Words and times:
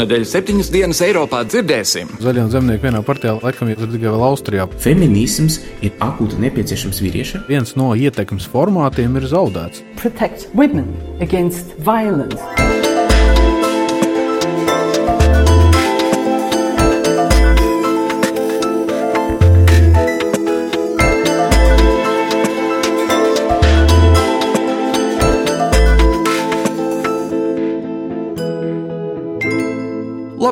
Šonadēļ 0.00 0.22
septiņas 0.24 0.68
dienas 0.72 1.00
Eiropā 1.04 1.42
dzirdēsim. 1.44 2.08
Zaļie 2.24 2.46
un 2.46 2.48
zemnieki 2.54 2.86
vienā 2.86 3.02
partijā 3.04 3.34
laikam 3.36 3.68
ir 3.68 3.82
tikai 3.82 4.06
vēl 4.06 4.24
Austrijā. 4.30 4.64
Feminisms 4.80 5.58
ir 5.84 5.92
akūti 6.00 6.40
nepieciešams 6.40 7.02
vīriešiem. 7.04 7.44
Viens 7.52 7.76
no 7.76 7.92
ietekmes 7.92 8.48
formātiem 8.48 9.20
ir 9.20 9.28
zaudēts. 9.28 9.84
Protect 10.00 10.48
women 10.56 10.88
against 11.20 11.76
violence. 11.84 12.79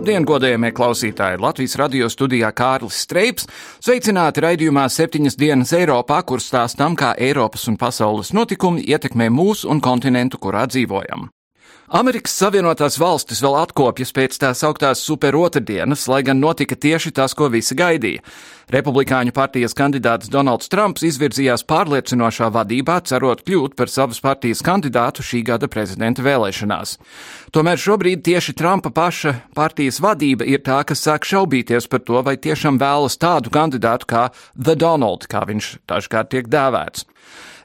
Labdien, 0.09 0.25
godējamie 0.25 0.71
klausītāji! 0.73 1.37
Latvijas 1.37 1.75
radio 1.77 2.07
studijā 2.09 2.49
Kārlis 2.57 3.03
Streips. 3.05 3.45
Sveicināti 3.77 4.41
raidījumā 4.41 4.87
septiņas 4.89 5.37
dienas 5.37 5.75
Eiropā, 5.77 6.23
kur 6.25 6.41
stāstām, 6.41 6.97
kā 6.97 7.13
Eiropas 7.13 7.69
un 7.69 7.77
pasaules 7.77 8.33
notikumi 8.33 8.89
ietekmē 8.89 9.29
mūsu 9.29 9.69
un 9.69 9.85
kontinentu, 9.85 10.41
kurā 10.41 10.65
dzīvojam. 10.65 11.29
Amerikas 11.89 12.35
Savienotās 12.37 12.99
valstis 13.01 13.39
vēl 13.41 13.55
atkopjas 13.63 14.11
pēc 14.13 14.35
tās 14.43 14.61
augtās 14.67 15.01
superotrdienas, 15.01 16.03
lai 16.13 16.19
gan 16.21 16.37
notika 16.37 16.77
tieši 16.77 17.15
tas, 17.17 17.33
ko 17.33 17.49
visi 17.49 17.73
gaidīja. 17.79 18.21
Republikāņu 18.69 19.33
partijas 19.33 19.73
kandidāts 19.73 20.29
Donalds 20.29 20.69
Trumps 20.69 21.07
izvirzījās 21.09 21.65
pārliecinošā 21.65 22.51
vadībā, 22.53 22.99
cerot 23.09 23.41
kļūt 23.41 23.73
par 23.79 23.89
savas 23.89 24.21
partijas 24.21 24.61
kandidātu 24.61 25.25
šī 25.25 25.41
gada 25.49 25.71
prezidenta 25.73 26.21
vēlēšanās. 26.27 26.99
Tomēr 27.57 27.81
šobrīd 27.81 28.21
tieši 28.29 28.53
Trumpa 28.61 28.93
paša 28.93 29.39
partijas 29.57 30.03
vadība 30.05 30.45
ir 30.45 30.61
tā, 30.69 30.83
kas 30.85 31.07
sāk 31.09 31.25
šaubīties 31.25 31.89
par 31.89 32.05
to, 32.05 32.21
vai 32.21 32.37
tiešām 32.37 32.77
vēlas 32.77 33.17
tādu 33.17 33.49
kandidātu 33.49 34.13
kā 34.13 34.29
The 34.53 34.77
Donald, 34.77 35.25
kā 35.25 35.47
viņš 35.49 35.79
dažkārt 35.89 36.37
tiek 36.37 36.53
dēvēts. 36.53 37.09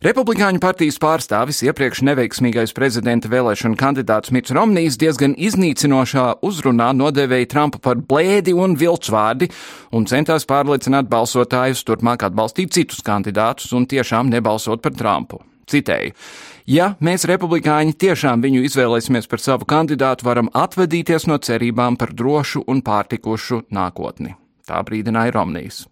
Republikāņu 0.04 0.60
partijas 0.60 0.98
pārstāvis 1.00 1.62
iepriekš 1.64 2.02
neveiksmīgais 2.04 2.74
prezidenta 2.76 3.30
vēlēšana 3.32 3.78
kandidāts 3.80 4.34
Mits 4.36 4.52
Romnijs 4.52 4.98
diezgan 5.00 5.32
iznīcinošā 5.40 6.26
uzrunā 6.44 6.90
nodēvēja 6.98 7.48
Trumpu 7.54 7.80
par 7.80 8.02
blēdi 8.04 8.52
un 8.52 8.76
vilcvārdi 8.80 9.48
un 9.96 10.10
centās 10.12 10.44
pārliecināt 10.50 11.08
balsotājus 11.08 11.86
turpmāk 11.88 12.28
atbalstīt 12.28 12.76
citus 12.76 13.00
kandidātus 13.06 13.72
un 13.72 13.88
tiešām 13.88 14.34
nebalsot 14.34 14.84
par 14.84 14.98
Trumpu. 15.00 15.40
Citēju. 15.72 16.12
Ja 16.68 16.94
mēs, 17.04 17.24
republikāņi, 17.28 17.96
tiešām 18.00 18.44
viņu 18.44 18.66
izvēlēsimies 18.68 19.32
par 19.32 19.44
savu 19.44 19.68
kandidātu, 19.68 20.28
varam 20.28 20.52
atvadīties 20.52 21.30
no 21.32 21.40
cerībām 21.40 21.96
par 22.00 22.12
drošu 22.12 22.66
un 22.68 22.84
pārtikušu 22.84 23.66
nākotni. 23.72 24.36
Tā 24.68 24.84
brīdināja 24.84 25.36
Romnijs. 25.36 25.86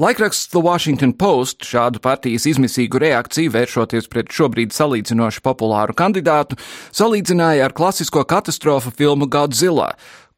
Laikraksts 0.00 0.48
The 0.52 0.62
Washington 0.64 1.12
Post 1.12 1.66
šādu 1.68 2.00
partijas 2.00 2.46
izmisīgu 2.48 3.00
reakciju 3.02 3.52
vēršoties 3.52 4.08
pret 4.12 4.32
šobrīd 4.32 4.72
salīdzinoši 4.72 5.42
populāru 5.44 5.96
kandidātu 5.98 6.56
salīdzināja 6.96 7.68
ar 7.68 7.76
klasisko 7.76 8.24
katastrofu 8.24 8.92
filmu 8.96 9.28
Godzilla, 9.28 9.90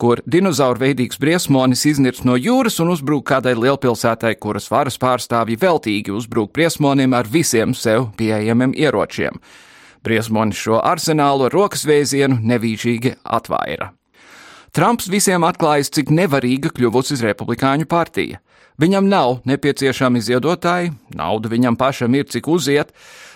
kur 0.03 0.19
dinozauru 0.27 0.83
veidīgs 0.83 1.21
briesmonis 1.23 1.85
iznirst 1.87 2.27
no 2.27 2.35
jūras 2.35 2.81
un 2.83 2.91
uzbrūk 2.97 3.29
kādai 3.31 3.55
lielpilsētai, 3.55 4.35
kuras 4.43 4.67
varas 4.73 4.99
pārstāvji 4.99 5.61
veltīgi 5.63 6.15
uzbrūk 6.17 6.51
briesmonim 6.57 7.15
ar 7.15 7.31
visiem 7.31 7.75
sev 7.79 8.11
pieejamiem 8.19 8.75
ieročiem. 8.75 9.39
Briesmonis 10.03 10.59
šo 10.59 10.81
arsenālu 10.83 11.47
ar 11.47 11.55
rokas 11.55 11.87
vēzienu 11.87 12.41
nevīžīgi 12.43 13.21
atvaira. 13.23 13.93
Trumps 14.75 15.07
visiem 15.13 15.45
atklājas, 15.45 15.93
cik 15.93 16.11
nevarīga 16.11 16.73
kļuvusi 16.75 17.21
republikāņu 17.21 17.87
partija. 17.87 18.41
Viņam 18.81 19.09
nav 19.11 19.43
nepieciešami 19.49 20.23
ziedotāji, 20.25 20.95
nauda 21.17 21.51
viņam 21.53 21.77
pašam 21.77 22.15
ir 22.17 22.25
cik 22.33 22.49
uziet, 22.49 22.95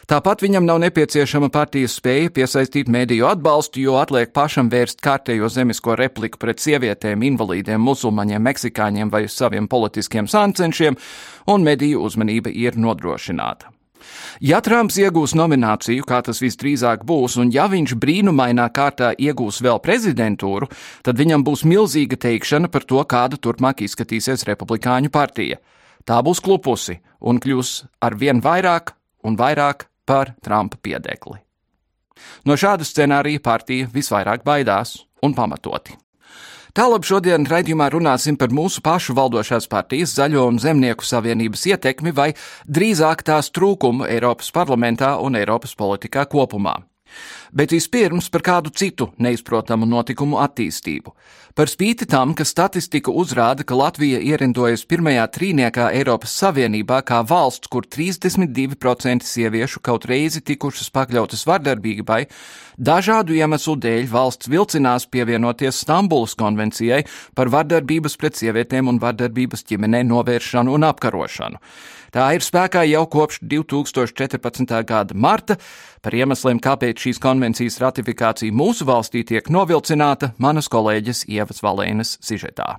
tāpat 0.08 0.40
viņam 0.40 0.64
nav 0.64 0.80
nepieciešama 0.86 1.50
partijas 1.52 1.98
spēja 2.00 2.32
piesaistīt 2.38 2.88
mēdīju 2.88 3.28
atbalstu, 3.28 3.84
jo 3.84 3.98
atliek 4.00 4.32
pašam 4.32 4.72
vērst 4.72 5.04
kārtējo 5.04 5.52
zemisko 5.52 5.98
repliku 6.00 6.40
pret 6.40 6.64
sievietēm, 6.64 7.28
invalīdiem, 7.34 7.84
musulmaņiem, 7.84 8.48
meksikāņiem 8.48 9.12
vai 9.12 9.26
saviem 9.28 9.68
politiskiem 9.68 10.30
sāncenšiem, 10.30 10.96
un 11.52 11.68
mediju 11.68 12.06
uzmanība 12.08 12.54
ir 12.54 12.80
nodrošināta. 12.80 13.75
Ja 14.40 14.60
Trumps 14.64 14.98
iegūs 15.00 15.34
nomināciju, 15.38 16.04
kā 16.06 16.20
tas 16.26 16.42
visdrīzāk 16.44 17.04
būs, 17.08 17.38
un 17.40 17.52
ja 17.54 17.66
viņš 17.72 17.96
brīnumainā 18.02 18.68
kārtā 18.74 19.12
iegūs 19.16 19.62
vēl 19.64 19.80
prezidentūru, 19.84 20.68
tad 21.02 21.18
viņam 21.18 21.44
būs 21.46 21.64
milzīga 21.64 22.18
teikšana 22.26 22.68
par 22.72 22.84
to, 22.84 23.02
kāda 23.04 23.40
turpmāk 23.40 23.82
izskatīsies 23.86 24.46
Republikāņu 24.48 25.12
partija. 25.14 25.58
Tā 26.06 26.20
būs 26.22 26.40
klupusi 26.44 27.00
un 27.20 27.40
kļūs 27.42 27.72
ar 28.06 28.14
vien 28.14 28.42
vairāk 28.44 28.94
un 29.26 29.36
vairāk 29.36 29.88
par 30.06 30.36
Trumpa 30.42 30.78
piedekli. 30.82 31.40
No 32.46 32.56
šāda 32.56 32.86
scenārija 32.86 33.42
partija 33.42 33.90
visvairāk 33.92 34.44
baidās 34.46 35.00
un 35.22 35.34
pamatoti. 35.36 35.96
Tālāk 36.76 37.06
šodien 37.08 37.46
raidījumā 37.48 37.86
runāsim 37.88 38.36
par 38.36 38.50
mūsu 38.52 38.82
pašu 38.84 39.14
valdošās 39.16 39.64
partijas 39.72 40.10
Zaļo 40.18 40.42
un 40.44 40.58
Zemnieku 40.60 41.06
savienības 41.08 41.62
ietekmi 41.70 42.12
vai 42.12 42.26
drīzāk 42.68 43.24
tās 43.24 43.48
trūkumu 43.56 44.04
Eiropas 44.04 44.52
parlamentā 44.52 45.14
un 45.24 45.40
Eiropas 45.40 45.72
politikā 45.72 46.26
kopumā 46.28 46.76
bet 47.52 47.72
vispirms 47.74 48.30
par 48.30 48.44
kādu 48.46 48.72
citu 48.74 49.10
neizprotamu 49.18 49.88
notikumu 49.88 50.40
attīstību. 50.42 51.14
Par 51.56 51.70
spīti 51.72 52.04
tam, 52.04 52.34
ka 52.36 52.44
statistika 52.44 53.08
uzrāda, 53.08 53.64
ka 53.64 53.78
Latvija 53.78 54.18
ierindojas 54.20 54.82
pirmajā 54.84 55.22
trīniekā 55.32 55.86
Eiropas 55.96 56.34
Savienībā 56.36 56.98
kā 57.08 57.22
valsts, 57.24 57.70
kur 57.72 57.88
32% 57.88 59.24
sieviešu 59.24 59.80
kaut 59.80 60.04
reizi 60.04 60.44
tikušas 60.44 60.92
pakļautas 60.92 61.46
vardarbībai, 61.48 62.26
dažādu 62.76 63.38
iemeslu 63.40 63.78
dēļ 63.80 64.04
valsts 64.12 64.52
vilcinās 64.52 65.08
pievienoties 65.08 65.80
Stambulas 65.80 66.36
konvencijai 66.36 67.06
par 67.32 67.48
vardarbības 67.48 68.20
pret 68.20 68.36
sievietēm 68.36 68.92
un 68.92 69.00
vardarbības 69.00 69.64
ģimenē 69.64 70.04
novēršanu 70.12 70.76
un 70.76 70.90
apkarošanu. 70.92 71.64
Tā 72.16 72.30
ir 72.36 72.44
spēkā 72.44 72.84
jau 72.88 73.02
kopš 73.12 73.42
2014. 73.44 74.76
gada 74.88 75.16
marta. 75.16 75.56
Par 76.04 76.16
iemesliem, 76.16 76.60
kāpēc 76.62 77.06
šīs 77.06 77.22
konvencijas 77.22 77.80
ratifikācija 77.82 78.54
mūsu 78.54 78.86
valstī 78.88 79.24
tiek 79.26 79.48
novilcināta, 79.52 80.34
manas 80.38 80.68
kolēģis 80.72 81.26
Ievas 81.28 81.62
Valēnas 81.64 82.18
sižetā. 82.24 82.76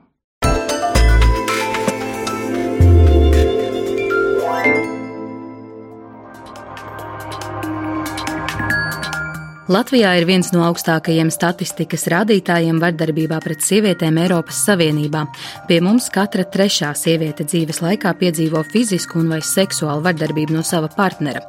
Latvijā 9.68 10.14
ir 10.16 10.24
viens 10.24 10.48
no 10.56 10.62
augstākajiem 10.64 11.28
statistikas 11.28 12.06
rādītājiem 12.08 12.78
vardarbībā 12.80 13.42
pret 13.44 13.66
sievietēm 13.66 14.16
Eiropas 14.22 14.62
Savienībā. 14.64 15.26
Pie 15.68 15.82
mums 15.84 16.06
katra 16.16 16.46
trešā 16.48 16.94
sieviete 16.96 17.44
dzīves 17.44 17.82
laikā 17.84 18.14
piedzīvo 18.16 18.62
fizisku 18.72 19.20
un 19.20 19.34
vai 19.34 19.42
seksuālu 19.44 20.06
vardarbību 20.06 20.56
no 20.56 20.64
sava 20.64 20.88
partnera. 20.88 21.42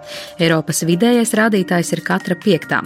Eiropas 0.42 0.82
vidējais 0.88 1.30
rādītājs 1.38 1.92
ir 1.94 2.02
katra 2.08 2.34
piektā. 2.34 2.80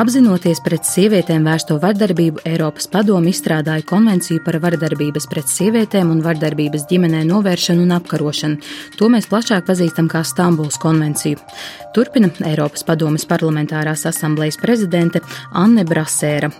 Apzinoties 0.00 0.62
pret 0.64 0.88
sievietēm 0.88 1.44
vērsto 1.44 1.76
vardarbību, 1.82 2.40
Eiropas 2.48 2.88
padomu 2.88 3.28
izstrādāja 3.28 3.84
konvenciju 3.84 4.40
par 4.46 4.56
vardarbības 4.64 5.28
pret 5.28 5.52
sievietēm 5.52 6.14
un 6.14 6.24
vardarbības 6.24 6.88
ģimenē 6.88 7.26
novēršanu 7.28 7.84
un 7.84 7.92
apkarošanu. 7.98 8.72
To 8.96 9.12
mēs 9.12 9.28
plašāk 9.28 9.68
pazīstam 9.68 10.08
kā 10.08 10.24
Stambuls 10.24 10.80
konvenciju. 10.80 11.44
Turpina 11.92 12.32
Eiropas 12.48 12.88
padomes 12.88 13.28
parlamentārās 13.28 14.06
asamblejas 14.08 14.56
prezidente 14.62 15.20
Anne 15.52 15.84
Brasēra. 15.88 16.52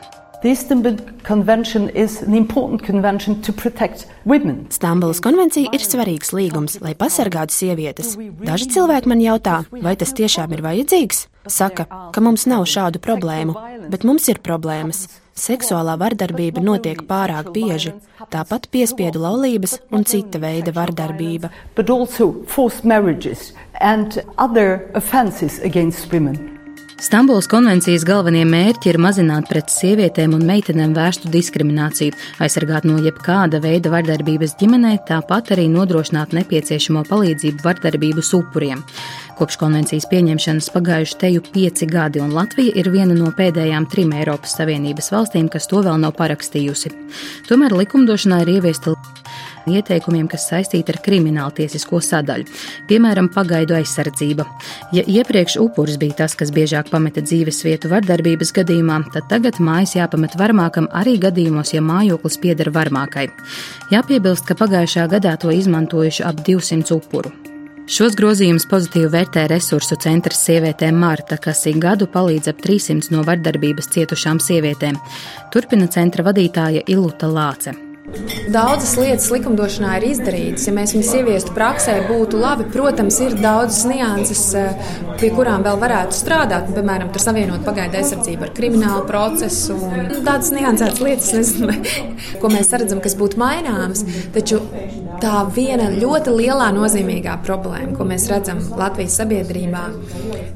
Stambulas 4.75 5.21
konvencija 5.23 5.71
ir 5.71 5.85
svarīgs 5.87 6.33
līgums, 6.35 6.81
lai 6.83 6.97
pasargātu 6.99 7.55
sievietes. 7.55 8.17
Daži 8.43 8.67
cilvēki 8.75 9.13
man 9.13 9.23
jautā, 9.23 9.61
vai 9.71 9.95
tas 10.01 10.11
tiešām 10.19 10.51
ir 10.57 10.65
vajadzīgs? 10.67 11.29
Saka, 11.47 11.87
ka 11.87 12.23
mums 12.23 12.49
nav 12.51 12.67
šādu 12.67 12.99
problēmu, 13.03 13.55
bet 13.93 14.03
mums 14.09 14.27
ir 14.35 14.43
problēmas. 14.43 15.07
Seksuālā 15.39 15.95
vardarbība 16.01 16.61
notiek 16.61 17.07
pārāk 17.07 17.53
bieži, 17.55 17.95
tāpat 18.35 18.67
piespiedu 18.75 19.23
laulības 19.23 19.79
un 19.95 20.03
cita 20.05 20.43
veida 20.43 20.75
vardarbība. 20.75 21.53
Stambulas 27.03 27.49
konvencijas 27.51 28.05
galvenie 28.07 28.45
mērķi 28.47 28.93
ir 28.93 28.97
mazināt 29.03 29.49
pret 29.51 29.73
sievietēm 29.75 30.37
un 30.37 30.45
meitenēm 30.47 30.93
vērstu 30.95 31.33
diskrimināciju, 31.35 32.15
aizsargāt 32.39 32.87
no 32.87 33.01
jebkāda 33.03 33.59
veida 33.65 33.91
vardarbības 33.91 34.55
ģimenē, 34.61 34.93
tāpat 35.09 35.51
arī 35.57 35.65
nodrošināt 35.73 36.31
nepieciešamo 36.39 37.03
palīdzību 37.09 37.67
vardarbības 37.67 38.31
upuriem. 38.39 38.85
Kopš 39.35 39.59
konvencijas 39.59 40.07
pieņemšanas 40.13 40.71
pagājuši 40.77 41.19
teju 41.25 41.43
pieci 41.51 41.91
gadi, 41.91 42.23
un 42.23 42.37
Latvija 42.39 42.77
ir 42.79 42.93
viena 42.95 43.19
no 43.19 43.35
pēdējām 43.35 43.91
trim 43.91 44.15
Eiropas 44.15 44.55
Savienības 44.61 45.11
valstīm, 45.11 45.51
kas 45.51 45.67
to 45.67 45.83
vēl 45.83 45.99
nav 46.05 46.15
parakstījusi. 46.21 46.95
Tomēr 47.51 47.75
likumdošanā 47.83 48.45
ir 48.45 48.61
ieviesta 48.61 48.95
ieteikumiem, 49.71 50.29
kas 50.31 50.49
saistīti 50.51 50.95
ar 50.95 51.01
kriminālu 51.05 51.55
tiesisko 51.59 52.01
sadaļu, 52.03 52.49
piemēram, 52.89 53.31
pagaidu 53.35 53.77
aizsardzība. 53.79 54.47
Ja 54.97 55.05
iepriekš 55.07 55.59
upuris 55.63 55.99
bija 56.01 56.23
tas, 56.23 56.37
kas 56.39 56.53
biežāk 56.55 56.91
pameta 56.93 57.23
dzīves 57.25 57.63
vietu 57.67 57.93
vardarbības 57.93 58.55
gadījumā, 58.59 59.03
tad 59.15 59.31
tagad 59.33 59.61
mājas 59.63 59.97
jāpamet 59.99 60.39
varmākam 60.41 60.91
arī 60.93 61.19
gadījumos, 61.23 61.75
ja 61.77 61.85
mājoklis 61.85 62.41
pieder 62.43 62.73
varmākai. 62.75 63.29
Jāpiebilst, 63.93 64.49
ka 64.49 64.59
pagājušā 64.59 65.09
gadā 65.13 65.37
to 65.41 65.55
izmantojuši 65.55 66.27
ap 66.29 66.45
200 66.47 66.95
upuru. 66.97 67.33
Šos 67.91 68.15
grozījumus 68.15 68.69
pozitīvi 68.71 69.09
vērtē 69.11 69.49
resursu 69.51 69.99
centrs 70.01 70.45
sievietēm 70.47 71.01
Marta, 71.03 71.37
kas 71.37 71.65
ik 71.67 71.81
gadu 71.83 72.07
palīdz 72.07 72.53
ap 72.53 72.63
300 72.63 73.11
no 73.11 73.25
vardarbības 73.27 73.91
cietušām 73.97 74.39
sievietēm. 74.41 75.01
Turpina 75.53 75.91
centra 75.91 76.25
vadītāja 76.31 76.87
Iluta 76.87 77.27
Lāce. 77.27 77.92
Daudzas 78.53 78.97
lietas 78.99 79.29
likumdošanā 79.31 79.93
ir 80.01 80.09
izdarītas. 80.11 80.65
Ja 80.67 80.75
mēs 80.75 80.91
viņus 80.93 81.11
ieviestu 81.21 81.53
praksē, 81.55 81.95
būtu 82.09 82.41
labi. 82.41 82.67
Protams, 82.75 83.21
ir 83.23 83.37
daudzas 83.39 83.85
nianses, 83.87 84.43
eh, 84.59 84.75
pie 85.21 85.31
kurām 85.31 85.63
vēl 85.63 85.79
varētu 85.79 86.19
strādāt. 86.19 86.73
Piemēram, 86.75 87.13
tur 87.15 87.23
savienot 87.23 87.63
pagaidu 87.65 88.01
aizsardzību 88.01 88.43
ar 88.43 88.51
kriminālu 88.57 89.07
procesu 89.07 89.79
un 89.79 90.11
tādas 90.27 90.51
niansētas 90.51 91.01
lietas, 91.01 91.33
nezinu, 91.33 91.79
ko 92.43 92.51
mēs 92.51 92.75
redzam, 92.75 93.01
kas 93.01 93.15
būtu 93.15 93.39
maināmas. 93.39 94.05
Taču 94.35 94.61
tā 95.23 95.47
viena 95.55 95.89
ļoti 95.95 96.35
lielā 96.35 96.73
nozīmīgā 96.75 97.39
problēma, 97.47 97.95
ko 97.97 98.05
mēs 98.05 98.27
redzam 98.33 98.59
Latvijas 98.77 99.21
sabiedrībā, 99.21 99.85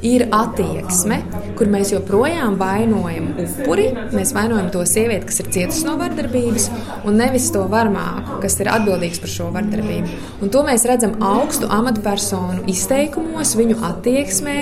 ir 0.02 0.26
attieksme, 0.34 1.22
kur 1.56 1.70
mēs 1.70 1.92
joprojām 1.94 2.58
vainojam 2.58 3.30
upuri. 3.38 3.92
Mēs 4.12 4.34
vainojam 4.34 4.72
to 4.74 4.82
sievieti, 4.88 5.28
kas 5.30 5.40
ir 5.40 5.50
cietusi 5.54 5.86
no 5.86 5.96
vardarbības, 6.00 6.68
un 7.06 7.20
nevis 7.20 7.35
to 7.54 7.64
varmāku, 7.70 8.40
kas 8.42 8.58
ir 8.62 8.70
atbildīgs 8.72 9.20
par 9.22 9.32
šo 9.32 9.50
vardarbību. 9.54 10.20
Un 10.44 10.52
to 10.52 10.62
mēs 10.66 10.86
redzam 10.88 11.16
augstu 11.24 11.68
amatpersonu 11.72 12.66
izteikumos, 12.72 13.56
viņu 13.58 13.78
attieksmē. 13.90 14.58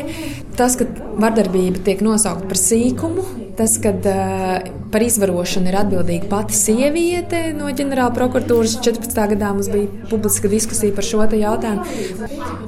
Tas, 0.58 0.76
ka 0.78 0.86
vardarbība 1.18 1.82
tiek 1.86 2.02
nosaukta 2.04 2.46
par 2.50 2.60
sīkumu, 2.60 3.24
tas, 3.58 3.78
ka 3.82 3.90
uh, 3.94 4.84
par 4.94 5.02
izvarošanu 5.02 5.70
ir 5.70 5.76
atbildīga 5.80 6.28
pati 6.30 6.54
sieviete 6.54 7.40
no 7.56 7.66
ģenerāla 7.74 8.14
prokuratūras 8.14 8.76
14. 8.84 9.16
gadā 9.32 9.50
mums 9.54 9.66
bija 9.72 9.88
publiska 10.10 10.50
diskusija 10.50 10.94
par 10.94 11.06
šo 11.06 11.24
jautājumu. 11.24 11.82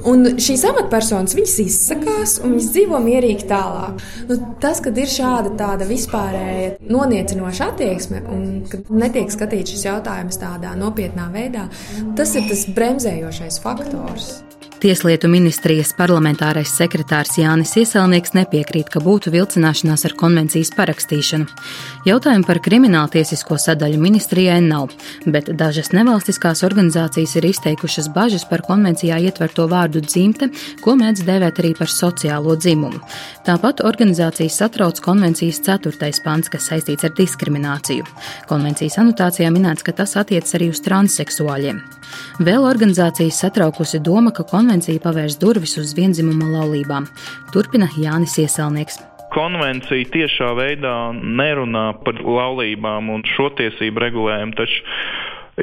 Un 0.07 0.33
šīs 0.43 0.65
amatpersonas 0.67 1.35
viņas 1.37 1.55
izsakās 1.63 2.37
un 2.41 2.55
viņas 2.55 2.69
dzīvo 2.73 2.99
mierīgi 3.03 3.47
tālāk. 3.47 4.03
Nu, 4.27 4.39
tas, 4.63 4.81
kad 4.83 4.97
ir 4.99 5.11
šāda 5.11 5.53
tāda 5.59 5.87
vispārēja 5.87 6.75
noniecinoša 6.83 7.71
attieksme 7.71 8.23
un 8.33 8.45
kad 8.71 8.91
netiek 8.91 9.31
skatīts 9.31 9.75
šis 9.75 9.87
jautājums 9.87 9.96
tādā 10.41 10.75
nopietnā 10.79 11.29
veidā, 11.33 11.67
tas 12.17 12.35
ir 12.35 12.49
tas 12.49 12.67
bremzējošais 12.77 13.61
faktors. 13.63 14.46
Tieslietu 14.77 15.25
ministrijas 15.25 15.89
parlamentārais 15.97 16.69
sekretārs 16.69 17.31
Jānis 17.39 17.71
Ieselnieks 17.81 18.35
nepiekrīt, 18.37 18.91
ka 18.93 19.01
būtu 19.01 19.31
vilcināšanās 19.33 20.05
ar 20.05 20.13
konvencijas 20.19 20.69
parakstīšanu. 20.77 21.47
Jautājumu 22.05 22.45
par 22.45 22.59
krimināltiesisko 22.61 23.57
sadaļu 23.57 23.97
ministrijai 24.03 24.59
nav, 24.61 24.93
bet 25.25 25.49
dažas 25.57 25.89
nevalstiskās 25.97 26.61
organizācijas 26.67 27.33
ir 27.39 27.47
izteikušas 27.49 28.11
bažas 28.13 28.45
par 28.45 28.61
konvencijā 28.67 29.17
ietverto 29.25 29.65
vārdu 29.71 30.03
dzimte, 30.05 30.51
ko 30.85 30.93
mēdz 31.01 31.25
dēvēt 31.25 31.63
arī 31.63 31.73
par 31.79 31.89
sociālo 31.89 32.53
dzimumu. 32.53 33.01
Tāpat 33.49 33.81
organizācijas 33.81 34.61
satrauc 34.61 35.01
konvencijas 35.01 35.57
4. 35.65 36.13
pants, 36.21 36.53
kas 36.53 36.69
saistīts 36.69 37.09
ar 37.09 37.17
diskrimināciju. 37.17 38.05
Konvencijas 38.45 39.01
anotācijā 39.01 39.49
minēts, 39.49 39.81
ka 39.81 39.97
tas 40.03 40.13
attiecas 40.21 40.53
arī 40.53 40.69
uz 40.69 40.85
transseksuāļiem. 40.85 41.81
Vēl 42.39 42.63
organizācijas 42.63 43.41
satraukusi 43.41 43.99
doma, 43.99 44.31
ka 44.31 44.45
konvencija 44.47 44.66
pavērs 45.03 45.39
durvis 45.39 45.77
uz 45.77 45.93
vienzimuma 45.95 46.45
laulībām. 46.59 47.07
Turpina 47.53 47.87
Jānis 47.97 48.37
Ieselnieks 48.37 48.99
konvencija 49.33 50.07
tiešā 50.13 50.51
veidā 50.57 50.95
nerunā 51.13 51.87
par 52.05 52.19
laulībām 52.23 53.09
un 53.13 53.25
šo 53.35 53.49
tiesību 53.57 54.03
regulējumu, 54.03 54.55
taču, 54.57 54.79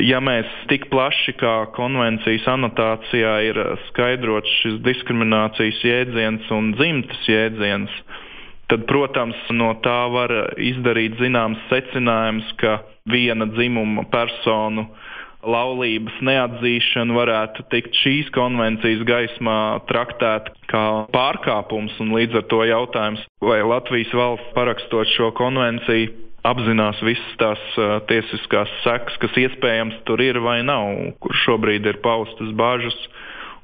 ja 0.04 0.20
mēs 0.24 0.50
tik 0.70 0.88
plaši 0.92 1.36
kā 1.40 1.54
konvencijas 1.76 2.46
anotācijā 2.54 3.34
ir 3.48 3.60
skaidrots 3.88 4.52
šis 4.62 4.80
diskriminācijas 4.84 5.80
jēdziens 5.86 6.50
un 6.54 6.74
dzimtas 6.78 7.24
jēdziens, 7.30 7.96
tad, 8.72 8.86
protams, 8.90 9.40
no 9.52 9.72
tā 9.84 10.00
var 10.12 10.34
izdarīt 10.60 11.18
zināms 11.20 11.60
secinājums, 11.72 12.54
ka 12.60 12.82
viena 13.10 13.48
dzimuma 13.52 14.06
personu 14.12 14.88
laulības 15.46 16.16
neatzīšana 16.24 17.16
varētu 17.16 17.64
tikt 17.72 17.96
šīs 18.02 18.30
konvencijas 18.34 19.04
gaismā 19.08 19.58
traktēt 19.88 20.50
kā 20.70 20.84
pārkāpums, 21.14 21.96
un 22.02 22.14
līdz 22.16 22.40
ar 22.40 22.46
to 22.52 22.60
jautājums, 22.68 23.24
vai 23.44 23.60
Latvijas 23.64 24.14
valsts 24.16 24.54
parakstot 24.56 25.10
šo 25.14 25.30
konvenciju 25.36 26.12
apzinās 26.44 27.00
visas 27.04 27.36
tās 27.40 27.62
uh, 27.80 27.98
tiesiskās 28.08 28.72
sekas, 28.84 29.16
kas 29.22 29.38
iespējams 29.46 30.02
tur 30.08 30.20
ir 30.24 30.40
vai 30.44 30.60
nav, 30.66 30.90
kur 31.24 31.36
šobrīd 31.44 31.88
ir 31.88 32.00
paustas 32.04 32.52
bažas, 32.56 32.96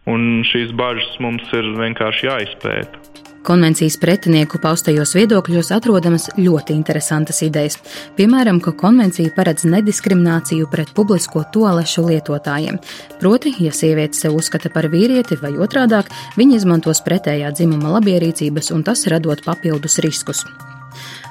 un 0.08 0.40
šīs 0.48 0.72
bažas 0.76 1.12
mums 1.20 1.44
ir 1.56 1.74
vienkārši 1.80 2.30
jāizpēta. 2.30 3.29
Konvencijas 3.40 3.96
pretinieku 3.96 4.58
paustajos 4.60 5.14
viedokļos 5.16 5.70
atrodamas 5.72 6.26
ļoti 6.36 6.74
interesantas 6.76 7.40
idejas. 7.46 7.78
Piemēram, 8.18 8.60
ka 8.60 8.74
konvencija 8.76 9.32
paredz 9.36 9.64
nediskrimināciju 9.64 10.68
pret 10.72 10.92
publisko 10.96 11.46
toalešu 11.54 12.04
lietotājiem. 12.10 12.80
Proti, 13.20 13.54
ja 13.64 13.72
sieviete 13.72 14.18
sev 14.18 14.36
uzskata 14.36 14.72
par 14.74 14.90
vīrieti 14.92 15.40
vai 15.40 15.54
otrādāk, 15.56 16.12
viņa 16.36 16.60
izmantos 16.60 17.00
pretējā 17.06 17.54
dzimuma 17.56 17.96
labierīcības 17.96 18.74
un 18.76 18.84
tas 18.84 19.06
radot 19.08 19.40
papildus 19.46 19.98
riskus. 20.04 20.44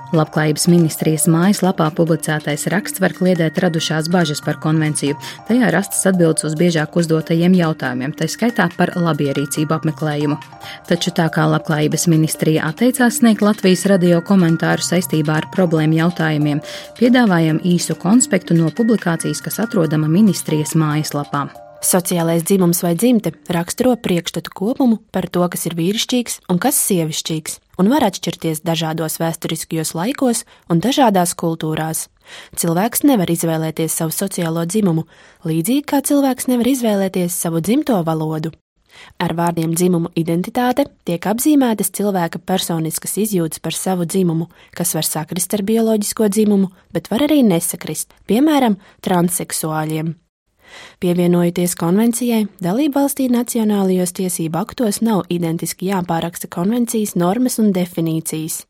Labklājības 0.10 0.64
ministrijas 0.72 1.28
mājaslapā 1.30 1.86
publicētais 1.94 2.64
raksts 2.74 3.02
var 3.04 3.14
kliedēt 3.14 3.60
radušās 3.62 4.08
bažas 4.10 4.40
par 4.42 4.58
konvenciju. 4.64 5.14
Tajā 5.46 5.70
rastas 5.76 6.02
atbildes 6.10 6.48
uz 6.50 6.56
biežāk 6.58 6.98
uzdotajiem 6.98 7.54
jautājumiem, 7.60 8.16
tā 8.18 8.26
skaitā 8.26 8.66
par 8.74 8.96
labierīcību 8.98 9.78
apmeklējumu. 9.78 10.40
Taču 10.90 11.14
tā 11.14 11.28
kā 11.36 11.46
Labklājības 11.52 12.08
ministrija 12.10 12.66
atteicās 12.72 13.22
sniegt 13.22 13.46
Latvijas 13.46 13.86
radio 13.92 14.24
komentāru 14.26 14.82
saistībā 14.82 15.38
ar 15.44 15.50
problēmu 15.54 16.02
jautājumiem, 16.02 16.66
piedāvājam 16.98 17.62
īsu 17.62 17.94
konspektu 18.02 18.58
no 18.58 18.74
publikācijas, 18.74 19.46
kas 19.46 19.62
atrodama 19.62 20.10
ministrijas 20.10 20.74
mājaslapā. 20.74 21.46
Sociālais 21.86 22.42
dzimums 22.44 22.82
vai 22.84 22.98
dzimte 22.98 23.38
raksturo 23.48 23.94
priekšstatu 24.02 24.58
kopumu 24.58 25.04
par 25.14 25.30
to, 25.30 25.46
kas 25.54 25.70
ir 25.70 25.78
vīrišķīgs 25.78 26.42
un 26.50 26.58
kas 26.60 26.82
sievišķīgs 26.90 27.62
un 27.80 27.90
var 27.92 28.06
atšķirties 28.10 28.64
dažādos 28.68 29.18
vēsturiskajos 29.22 29.96
laikos 29.96 30.44
un 30.70 30.84
dažādās 30.84 31.36
kultūrās. 31.40 32.08
Cilvēks 32.60 33.06
nevar 33.08 33.32
izvēlēties 33.32 33.96
savu 34.02 34.14
sociālo 34.14 34.66
dzimumu, 34.70 35.08
līdzīgi 35.48 35.86
kā 35.88 36.04
cilvēks 36.06 36.50
nevar 36.52 36.70
izvēlēties 36.76 37.38
savu 37.46 37.64
dzimto 37.64 38.02
valodu. 38.06 38.52
Ar 39.22 39.32
vārdiem 39.38 39.74
dzimuma 39.78 40.12
identitāte 40.20 40.88
tiek 41.08 41.24
apzīmētas 41.32 41.94
cilvēka 41.96 42.42
personiskas 42.44 43.16
izjūtas 43.24 43.62
par 43.64 43.78
savu 43.78 44.08
dzimumu, 44.10 44.50
kas 44.76 44.96
var 44.98 45.08
sakrist 45.08 45.54
ar 45.56 45.64
bioloģisko 45.68 46.28
dzimumu, 46.28 46.72
bet 46.92 47.12
var 47.12 47.28
arī 47.30 47.42
nesakrist, 47.48 48.12
piemēram, 48.28 48.80
transseksuāļiem. 49.06 50.18
Pievienojoties 51.00 51.76
konvencijai, 51.80 52.46
dalību 52.64 53.00
valstī 53.00 53.30
nacionālajos 53.32 54.16
tiesību 54.20 54.60
aktos 54.62 55.02
nav 55.06 55.26
identiski 55.30 55.92
jāpāraksta 55.92 56.50
konvencijas 56.52 57.16
normas 57.16 57.60
un 57.60 57.74
definīcijas. 57.76 58.64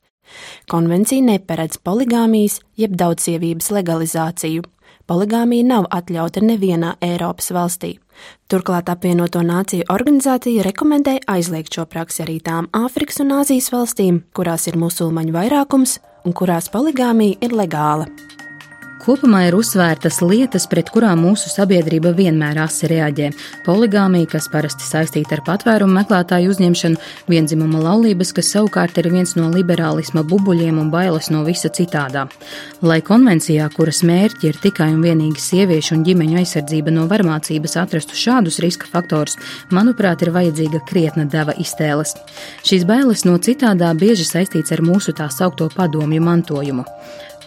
Konvencija 0.70 1.25
neparedz 1.25 1.79
poligāmijas 1.84 2.60
jeb 2.77 2.94
daudzīvības 3.00 3.72
legalizāciju. 3.79 4.65
Poligāmija 5.10 5.65
nav 5.65 5.88
atļauta 5.89 6.44
nevienā 6.46 6.94
Eiropas 7.01 7.50
valstī. 7.56 7.96
Turklāt 8.51 8.89
apvienoto 8.91 9.41
nāciju 9.46 9.88
organizācija 9.89 10.65
rekomendē 10.68 11.15
aizliegt 11.34 11.74
šo 11.74 11.88
praksi 11.89 12.25
arī 12.25 12.38
tām 12.46 12.68
Āfrikas 12.75 13.22
un 13.24 13.34
Āzijas 13.39 13.72
valstīm, 13.74 14.22
kurās 14.38 14.68
ir 14.70 14.77
musulmaņu 14.77 15.34
vairākums 15.34 15.98
un 16.25 16.36
kurās 16.36 16.70
poligāmija 16.74 17.39
ir 17.41 17.56
legāla. 17.56 18.10
Kopumā 19.00 19.46
ir 19.48 19.56
uzsvērtas 19.56 20.18
lietas, 20.20 20.65
pret 20.68 20.89
kurām 20.91 21.22
mūsu 21.24 21.48
sabiedrība 21.48 22.12
vienmēr 22.18 22.58
asi 22.65 22.88
reaģē- 22.91 23.29
poligāmija, 23.68 24.27
kas 24.34 24.50
parasti 24.51 24.84
saistīta 24.84 25.38
ar 25.38 25.41
patvērumu 25.48 25.96
meklētāju 26.01 26.51
uzņemšanu, 26.51 26.98
vienzimuma 27.32 27.79
laulības, 27.79 28.34
kas 28.34 28.51
savukārt 28.53 28.98
ir 28.98 29.10
viens 29.10 29.36
no 29.38 29.50
liberālisma 29.53 30.24
bubuļiem 30.27 30.82
un 30.82 30.91
bailes 30.91 31.29
no 31.29 31.46
visa 31.46 31.70
citādā. 31.70 32.27
Lai 32.82 33.00
konvencijā, 33.00 33.70
kuras 33.74 34.01
mērķi 34.03 34.44
ir 34.44 34.60
tikai 34.60 34.89
un 34.94 35.01
vienīgi 35.01 35.39
sieviešu 35.39 35.96
un 35.96 36.03
ģimeņu 36.03 36.36
aizsardzība 36.44 36.91
no 36.91 37.08
varmācības, 37.08 37.77
atrastu 37.79 38.20
šādus 38.20 38.60
riska 38.60 38.86
faktorus, 38.91 39.38
manuprāt, 39.72 40.22
ir 40.24 40.32
vajadzīga 40.32 40.86
krietna 40.86 41.25
deva 41.25 41.53
iztēles. 41.53 42.15
Šīs 42.63 42.86
bailes 42.86 43.24
no 43.24 43.38
citādā 43.38 43.96
bieži 43.96 44.27
saistīts 44.27 44.74
ar 44.74 44.82
mūsu 44.82 45.15
tā 45.15 45.32
saukto 45.32 45.70
padomju 45.70 46.22
mantojumu. 46.22 46.86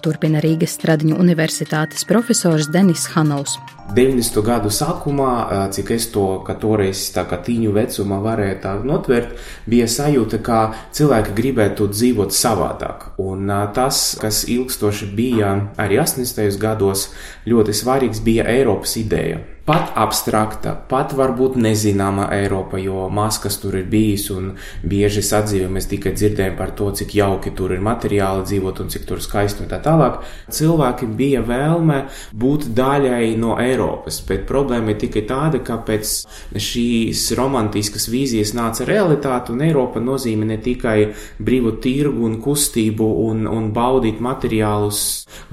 Turpina 0.02 0.40
Rīgas 0.42 0.74
Stradiņu 0.78 1.16
universitātes 1.22 2.02
profesors 2.08 2.66
Denis 2.72 3.04
Hanovs. 3.14 3.54
90. 3.92 4.40
gadu 4.46 4.70
sākumā, 4.72 5.30
cik 5.74 5.92
es 5.94 6.08
to 6.14 6.24
toreiz 6.62 7.04
tā 7.14 7.26
kā 7.28 7.38
tīņu 7.44 7.74
vecumā 7.76 8.18
varēju 8.24 8.58
tā 8.62 8.72
notvert, 8.88 9.36
bija 9.68 9.86
sajūta, 9.90 10.40
ka 10.42 10.60
cilvēki 10.96 11.36
gribētu 11.36 11.90
dzīvot 11.92 12.34
savādāk. 12.34 13.12
Un 13.22 13.52
tas, 13.76 14.02
kas 14.22 14.42
ilgstoši 14.48 15.10
bija 15.14 15.54
arī 15.82 16.00
80. 16.02 16.58
gados, 16.62 17.10
ļoti 17.46 17.76
svarīgs 17.76 18.24
bija 18.24 18.48
Eiropas 18.50 18.96
ideja 18.98 19.42
pat 19.66 19.92
abstrakta, 19.94 20.72
pat 20.88 21.12
varbūt 21.14 21.54
nezināma 21.60 22.26
Eiropa, 22.34 22.80
jo 22.82 23.06
maz 23.14 23.38
kas 23.42 23.60
tur 23.62 23.76
ir 23.78 23.86
bijis 23.90 24.26
un 24.34 24.48
bieži 24.82 25.22
sadzīvē 25.22 25.68
mēs 25.70 25.86
tikai 25.92 26.14
dzirdējam 26.16 26.56
par 26.58 26.72
to, 26.78 26.88
cik 26.98 27.14
jauki 27.14 27.52
tur 27.54 27.74
ir 27.76 27.84
materiāli 27.84 28.42
dzīvot 28.48 28.80
un 28.82 28.90
cik 28.90 29.06
tur 29.06 29.22
skaisti 29.22 29.62
un 29.62 29.70
tā 29.70 29.78
tālāk. 29.84 30.18
Cilvēkiem 30.52 31.12
bija 31.18 31.44
vēlme 31.46 32.00
būt 32.34 32.66
daļai 32.74 33.36
no 33.38 33.54
Eiropas, 33.62 34.18
bet 34.26 34.48
problēma 34.48 34.94
ir 34.94 34.98
tikai 35.04 35.22
tāda, 35.30 35.62
ka 35.62 35.78
pēc 35.86 36.14
šīs 36.58 37.28
romantiskas 37.38 38.08
vīzijas 38.10 38.54
nāca 38.58 38.88
realitāte 38.88 39.54
un 39.54 39.62
Eiropa 39.62 40.02
nozīmē 40.02 40.50
ne 40.50 40.58
tikai 40.62 40.96
brīvu 41.38 41.76
tirgu 41.84 42.26
un 42.26 42.40
kustību 42.42 43.12
un, 43.28 43.46
un 43.46 43.70
baudīt 43.74 44.18
materiālus 44.18 45.04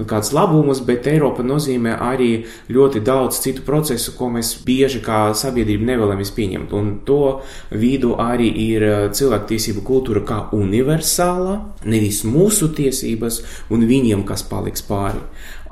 un 0.02 0.10
kādus 0.10 0.34
labumus, 0.34 0.82
bet 0.82 1.06
Eiropa 1.06 1.46
nozīmē 1.46 1.94
arī 2.10 2.32
ļoti 2.74 3.06
daudz 3.06 3.38
citu 3.44 3.62
procesu 3.62 3.99
procesu, 4.00 4.16
ko 4.16 4.30
mēs 4.32 4.54
bieži 4.64 5.00
kā 5.04 5.32
sabiedrība 5.34 5.84
nevēlamies 5.92 6.32
pieņemt. 6.32 6.72
Un 6.72 7.00
to 7.04 7.42
vidu 7.70 8.16
arī 8.18 8.48
ir 8.48 8.82
eh, 8.82 9.10
cilvēktiesību 9.12 9.84
kultūra 9.84 10.24
kā 10.24 10.40
universāla, 10.52 11.76
nevis 11.84 12.24
mūsu 12.24 12.72
tiesības 12.72 13.42
un 13.70 13.86
viņiem, 13.86 14.24
kas 14.24 14.42
paliks 14.42 14.82
pāri. 14.82 15.20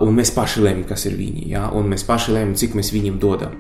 Un 0.01 0.15
mēs 0.15 0.31
paši 0.31 0.63
lemjam, 0.63 0.87
kas 0.89 1.07
ir 1.07 1.17
viņi, 1.19 1.49
ja? 1.51 1.69
un 1.73 1.89
mēs 1.91 2.05
paši 2.07 2.33
lemjam, 2.33 2.55
cik 2.55 2.77
mēs 2.79 2.93
viņiem 2.95 3.19
dodam. 3.19 3.57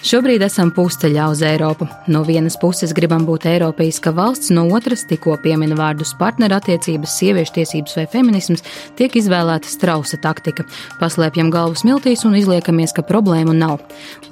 Šobrīd 0.00 0.40
esam 0.40 0.70
pusceļā 0.72 1.26
uz 1.28 1.42
Eiropu. 1.44 1.84
No 2.08 2.22
vienas 2.24 2.54
puses 2.56 2.94
gribam 2.96 3.26
būt 3.28 3.44
Eiropeiska 3.50 4.14
valsts, 4.16 4.48
no 4.56 4.62
otras 4.72 5.02
tikko 5.04 5.34
piemina 5.42 5.76
vārdus 5.76 6.14
partnerattiecības, 6.16 7.16
sieviešu 7.20 7.52
tiesības 7.58 7.98
vai 7.98 8.06
feminisms, 8.08 8.64
tiek 8.96 9.18
izvēlēta 9.20 9.68
strausa 9.68 10.16
taktika. 10.24 10.64
Paslēpjam 11.02 11.50
galvu 11.52 11.76
smiltīs 11.76 12.24
un 12.24 12.38
izliekamies, 12.38 12.94
ka 12.96 13.04
problēmu 13.04 13.52
nav. 13.58 13.82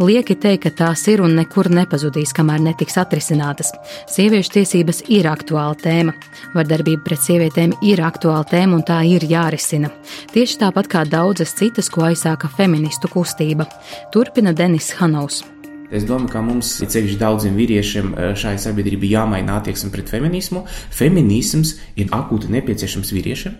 Lieki 0.00 0.38
teikt, 0.40 0.62
ka 0.64 0.72
tās 0.78 1.04
ir 1.12 1.20
un 1.20 1.36
nekur 1.36 1.68
nepazudīs, 1.68 2.32
kamēr 2.32 2.64
netiks 2.64 2.96
atrisinātas. 3.04 3.74
Sieviešu 4.08 4.56
tiesības 4.56 5.02
ir 5.12 5.28
aktuāla 5.28 5.76
tēma. 5.84 6.16
Vardarbība 6.56 7.04
pret 7.10 7.26
sievietēm 7.26 7.76
ir 7.84 8.00
aktuāla 8.08 8.48
tēma 8.48 8.80
un 8.80 8.86
tā 8.88 9.02
ir 9.04 9.28
jārisina. 9.28 9.92
Tieši 10.32 10.62
tāpat 10.64 10.88
kā 10.96 11.04
daudzas 11.04 11.52
citas, 11.60 11.92
ko 11.92 12.08
aizsāka 12.08 12.48
feministu 12.56 13.12
kustība. 13.12 13.68
Turpina 14.16 14.56
Denis 14.56 14.94
Hanovs. 14.96 15.44
Es 15.88 16.04
domāju, 16.04 16.28
ka 16.34 16.42
mums 16.44 16.74
ceļš 16.84 17.14
daudziem 17.20 17.54
vīriešiem 17.56 18.10
eh, 18.12 18.32
šai 18.36 18.58
sabiedrībai 18.60 19.08
jāmaina 19.14 19.56
attieksme 19.56 19.88
pret 19.94 20.10
feminismu. 20.12 20.66
Feminisms 20.92 21.78
ir 21.96 22.12
akūti 22.12 22.52
nepieciešams 22.52 23.12
vīriešiem. 23.16 23.54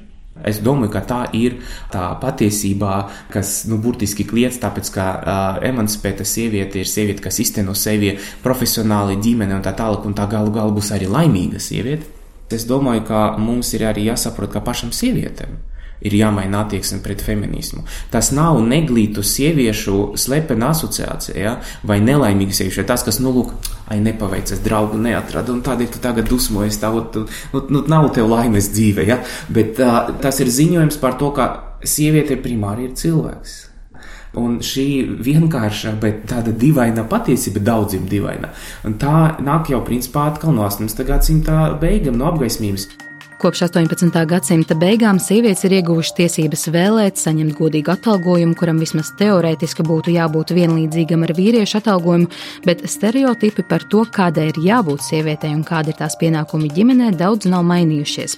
Es 0.46 0.60
domāju, 0.62 0.92
ka 0.92 1.00
tā 1.08 1.20
ir 1.34 1.56
tā 1.90 2.04
patiesībā, 2.20 2.98
kas 3.32 3.64
nu, 3.66 3.80
burtiski 3.82 4.26
kliedz, 4.28 4.60
tāpēc 4.62 4.90
ka 4.94 5.06
uh, 5.18 5.56
emancipēta 5.66 6.22
sieviete 6.28 6.78
ir 6.78 6.86
sieviete, 6.86 7.24
kas 7.24 7.40
izteno 7.42 7.74
sevi 7.74 8.12
profesionāli, 8.44 9.18
ģimene 9.24 9.56
un 9.56 9.64
tā 9.66 9.72
tālāk, 9.80 10.06
un 10.06 10.14
tā 10.14 10.28
galu 10.30 10.54
galā 10.54 10.70
būs 10.76 10.92
arī 10.94 11.10
laimīga 11.10 11.58
sieviete. 11.58 12.06
Es 12.54 12.68
domāju, 12.70 13.02
ka 13.08 13.24
mums 13.40 13.72
ir 13.74 13.88
arī 13.88 14.06
jāsaprot, 14.12 14.52
ka 14.54 14.62
pašam 14.62 14.94
sievietēm 14.94 15.58
ir 16.00 16.14
jāmaina 16.14 16.62
attieksme 16.64 17.00
pret 17.04 17.22
feminismu. 17.24 17.84
Tas 18.12 18.30
nav 18.36 18.60
neglītu 18.64 19.24
sieviešu 19.26 20.14
slepena 20.20 20.72
asociācija 20.74 21.38
ja? 21.38 21.54
vai 21.86 21.98
nelaimīga 22.04 22.56
sieviešu. 22.56 22.86
Tas, 22.88 23.04
kas, 23.06 23.20
nu, 23.24 23.32
lūk, 23.34 23.54
ai, 23.90 24.00
nepaveicas, 24.04 24.62
draugu 24.64 25.00
neatrada, 25.02 25.54
un 25.54 25.62
tādēļ 25.66 25.94
tu 25.94 26.02
tagad 26.04 26.28
dusmojies, 26.30 26.80
tā, 26.82 26.92
nu, 26.92 27.24
nu, 27.70 27.84
nav 27.90 28.12
tev 28.16 28.30
laimes 28.30 28.70
dzīve. 28.74 29.06
Ja? 29.08 29.22
Bet 29.52 29.80
uh, 29.82 30.12
tas 30.22 30.42
ir 30.44 30.52
ziņojums 30.52 31.00
par 31.02 31.18
to, 31.20 31.32
ka 31.36 31.50
sieviete 31.86 32.38
primāri 32.42 32.88
ir 32.88 32.94
cilvēks. 32.98 33.64
Un 34.38 34.58
šī 34.62 34.86
vienkārša, 35.24 35.94
bet 36.02 36.26
tāda 36.28 36.52
dīvaina 36.52 37.06
patiesība, 37.08 37.62
daudziem 37.64 38.04
dīvaina. 38.10 38.52
Un 38.86 38.98
tā 39.00 39.38
nāk 39.40 39.72
jau 39.72 39.80
principā 39.86 40.28
atkal 40.28 40.52
no 40.54 40.66
18. 40.68 41.04
gadsimta 41.08 41.70
beigām, 41.80 42.18
no 42.20 42.28
apgaismības. 42.28 42.90
Kopš 43.38 43.60
18. 43.62 44.24
gadsimta 44.26 44.74
beigām 44.74 45.20
sievietes 45.22 45.60
ir 45.62 45.76
ieguvušas 45.76 46.16
tiesības 46.16 46.64
vēlēt, 46.74 47.20
saņemt 47.22 47.54
godīgu 47.54 47.92
atalgojumu, 47.92 48.56
kuram 48.58 48.80
vismaz 48.82 49.12
teorētiski 49.20 49.84
būtu 49.86 50.10
jābūt 50.10 50.50
vienlīdzīgam 50.56 51.22
ar 51.22 51.32
vīriešu 51.38 51.76
atalgojumu, 51.78 52.26
bet 52.66 52.82
stereotipi 52.90 53.62
par 53.62 53.84
to, 53.92 54.00
kādai 54.10 54.48
ir 54.48 54.58
jābūt 54.64 55.04
sievietei 55.06 55.52
un 55.54 55.60
kāda 55.62 55.92
ir 55.92 55.98
tās 56.00 56.16
pienākumi 56.18 56.72
ģimenē, 56.74 57.12
daudz 57.20 57.46
nav 57.46 57.62
mainījušies. 57.68 58.34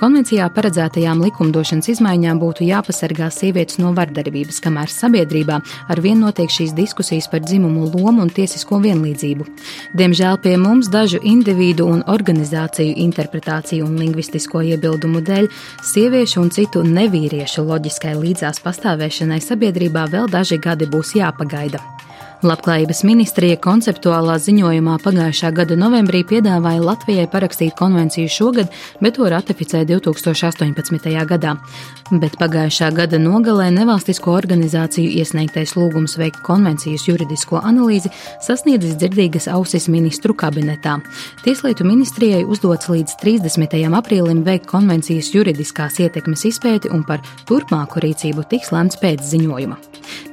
Konvencijā 0.00 0.48
paredzētajām 0.56 1.20
likumdošanas 1.26 1.92
izmaiņām 1.92 2.40
būtu 2.40 2.64
jāpasargā 2.70 3.28
sievietes 3.34 3.76
no 3.82 3.92
vardarbības, 3.92 4.62
kamēr 4.64 4.88
sabiedrībā 4.88 5.60
ar 5.92 6.00
vien 6.00 6.24
notiek 6.24 6.48
šīs 6.48 6.72
diskusijas 6.72 7.28
par 7.28 7.44
dzimumu 7.44 7.90
lomu 7.92 8.24
un 8.24 8.32
tiesisko 8.32 8.80
vienlīdzību. 8.80 9.44
Diemžēl 9.92 10.40
pie 10.40 10.56
mums 10.56 10.88
dažu 10.88 11.20
individu 11.20 11.90
un 11.92 12.00
organizāciju 12.08 12.96
interpretāciju 13.04 13.84
un 13.84 14.00
lingvistiku 14.00 14.37
politisko 14.38 14.62
iebildumu 14.62 15.20
dēļ 15.20 15.48
sieviešu 15.82 16.40
un 16.44 16.50
citu 16.54 16.84
nevīriešu 16.86 17.64
loģiskai 17.66 18.14
līdzās 18.14 18.62
pastāvēšanai 18.62 19.40
sabiedrībā 19.42 20.06
vēl 20.12 20.30
daži 20.30 20.58
gadi 20.62 20.86
būs 20.86 21.16
jāpagaida. 21.18 21.82
Labklājības 22.38 23.00
ministrija 23.02 23.56
konceptuālā 23.58 24.36
ziņojumā 24.38 24.92
pagājušā 25.02 25.48
gada 25.56 25.74
novembrī 25.74 26.20
piedāvāja 26.22 26.84
Latvijai 26.86 27.24
parakstīt 27.32 27.74
konvenciju 27.74 28.30
šogad, 28.30 28.68
bet 29.02 29.16
to 29.16 29.26
ratificēja 29.26 29.88
2018. 29.90 31.08
gadā. 31.26 31.56
Bet 32.12 32.36
pagājušā 32.38 32.92
gada 32.94 33.18
nogalē 33.18 33.72
nevalstisko 33.74 34.36
organizāciju 34.38 35.10
iesniegtais 35.18 35.74
lūgums 35.74 36.14
veikt 36.20 36.38
konvencijas 36.46 37.08
juridisko 37.08 37.58
analīzi 37.58 38.14
sasniedzis 38.46 38.94
dzirdīgas 39.02 39.50
ausis 39.50 39.90
ministru 39.90 40.30
kabinetā. 40.38 41.00
Tieslietu 41.42 41.88
ministrijai 41.90 42.44
uzdots 42.46 42.86
līdz 42.86 43.18
30. 43.18 43.82
aprīlim 43.98 44.46
veikt 44.46 44.70
konvencijas 44.70 45.34
juridiskās 45.34 45.98
ietekmes 46.06 46.46
izpēti 46.52 46.94
un 46.94 47.02
par 47.02 47.18
turpmāku 47.50 48.06
rīcību 48.06 48.46
tiks 48.46 48.70
lemts 48.70 49.02
pēc 49.02 49.26
ziņojuma. 49.26 49.82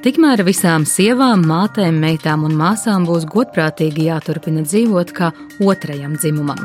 Tikmēr 0.06 0.40
visām 0.46 0.84
sievām, 0.88 1.42
mātēm, 1.50 1.95
meitām 2.00 2.44
un 2.48 2.56
māsām 2.58 3.06
būs 3.08 3.28
godprātīgi 3.32 4.08
jāturpina 4.10 4.64
dzīvot 4.66 5.14
kā 5.16 5.32
otrajam 5.60 6.18
dzimumam. 6.20 6.60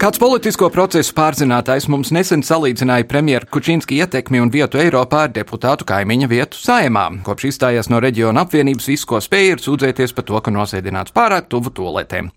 Kāds 0.00 0.16
politisko 0.16 0.70
procesu 0.72 1.12
pārzinātājs 1.12 1.84
mums 1.92 2.08
nesen 2.16 2.40
salīdzināja 2.40 3.04
premjeru 3.04 3.44
Kučinski 3.52 3.98
ietekmi 4.00 4.38
un 4.40 4.48
vietu 4.48 4.78
Eiropā 4.80 5.26
ar 5.26 5.32
deputātu 5.34 5.84
kaimiņa 5.84 6.28
vietu 6.30 6.56
saimā. 6.56 7.02
Kopš 7.26 7.50
izstājās 7.50 7.90
no 7.92 7.98
reģiona 8.00 8.46
apvienības, 8.46 8.86
viss, 8.88 9.04
ko 9.04 9.20
spēja, 9.20 9.58
ir 9.58 9.60
sūdzēties 9.60 10.14
par 10.16 10.24
to, 10.30 10.40
ka 10.40 10.54
nosēdināts 10.54 11.12
pārāk 11.12 11.50
tuvu 11.52 11.68
toletēm. 11.76 12.30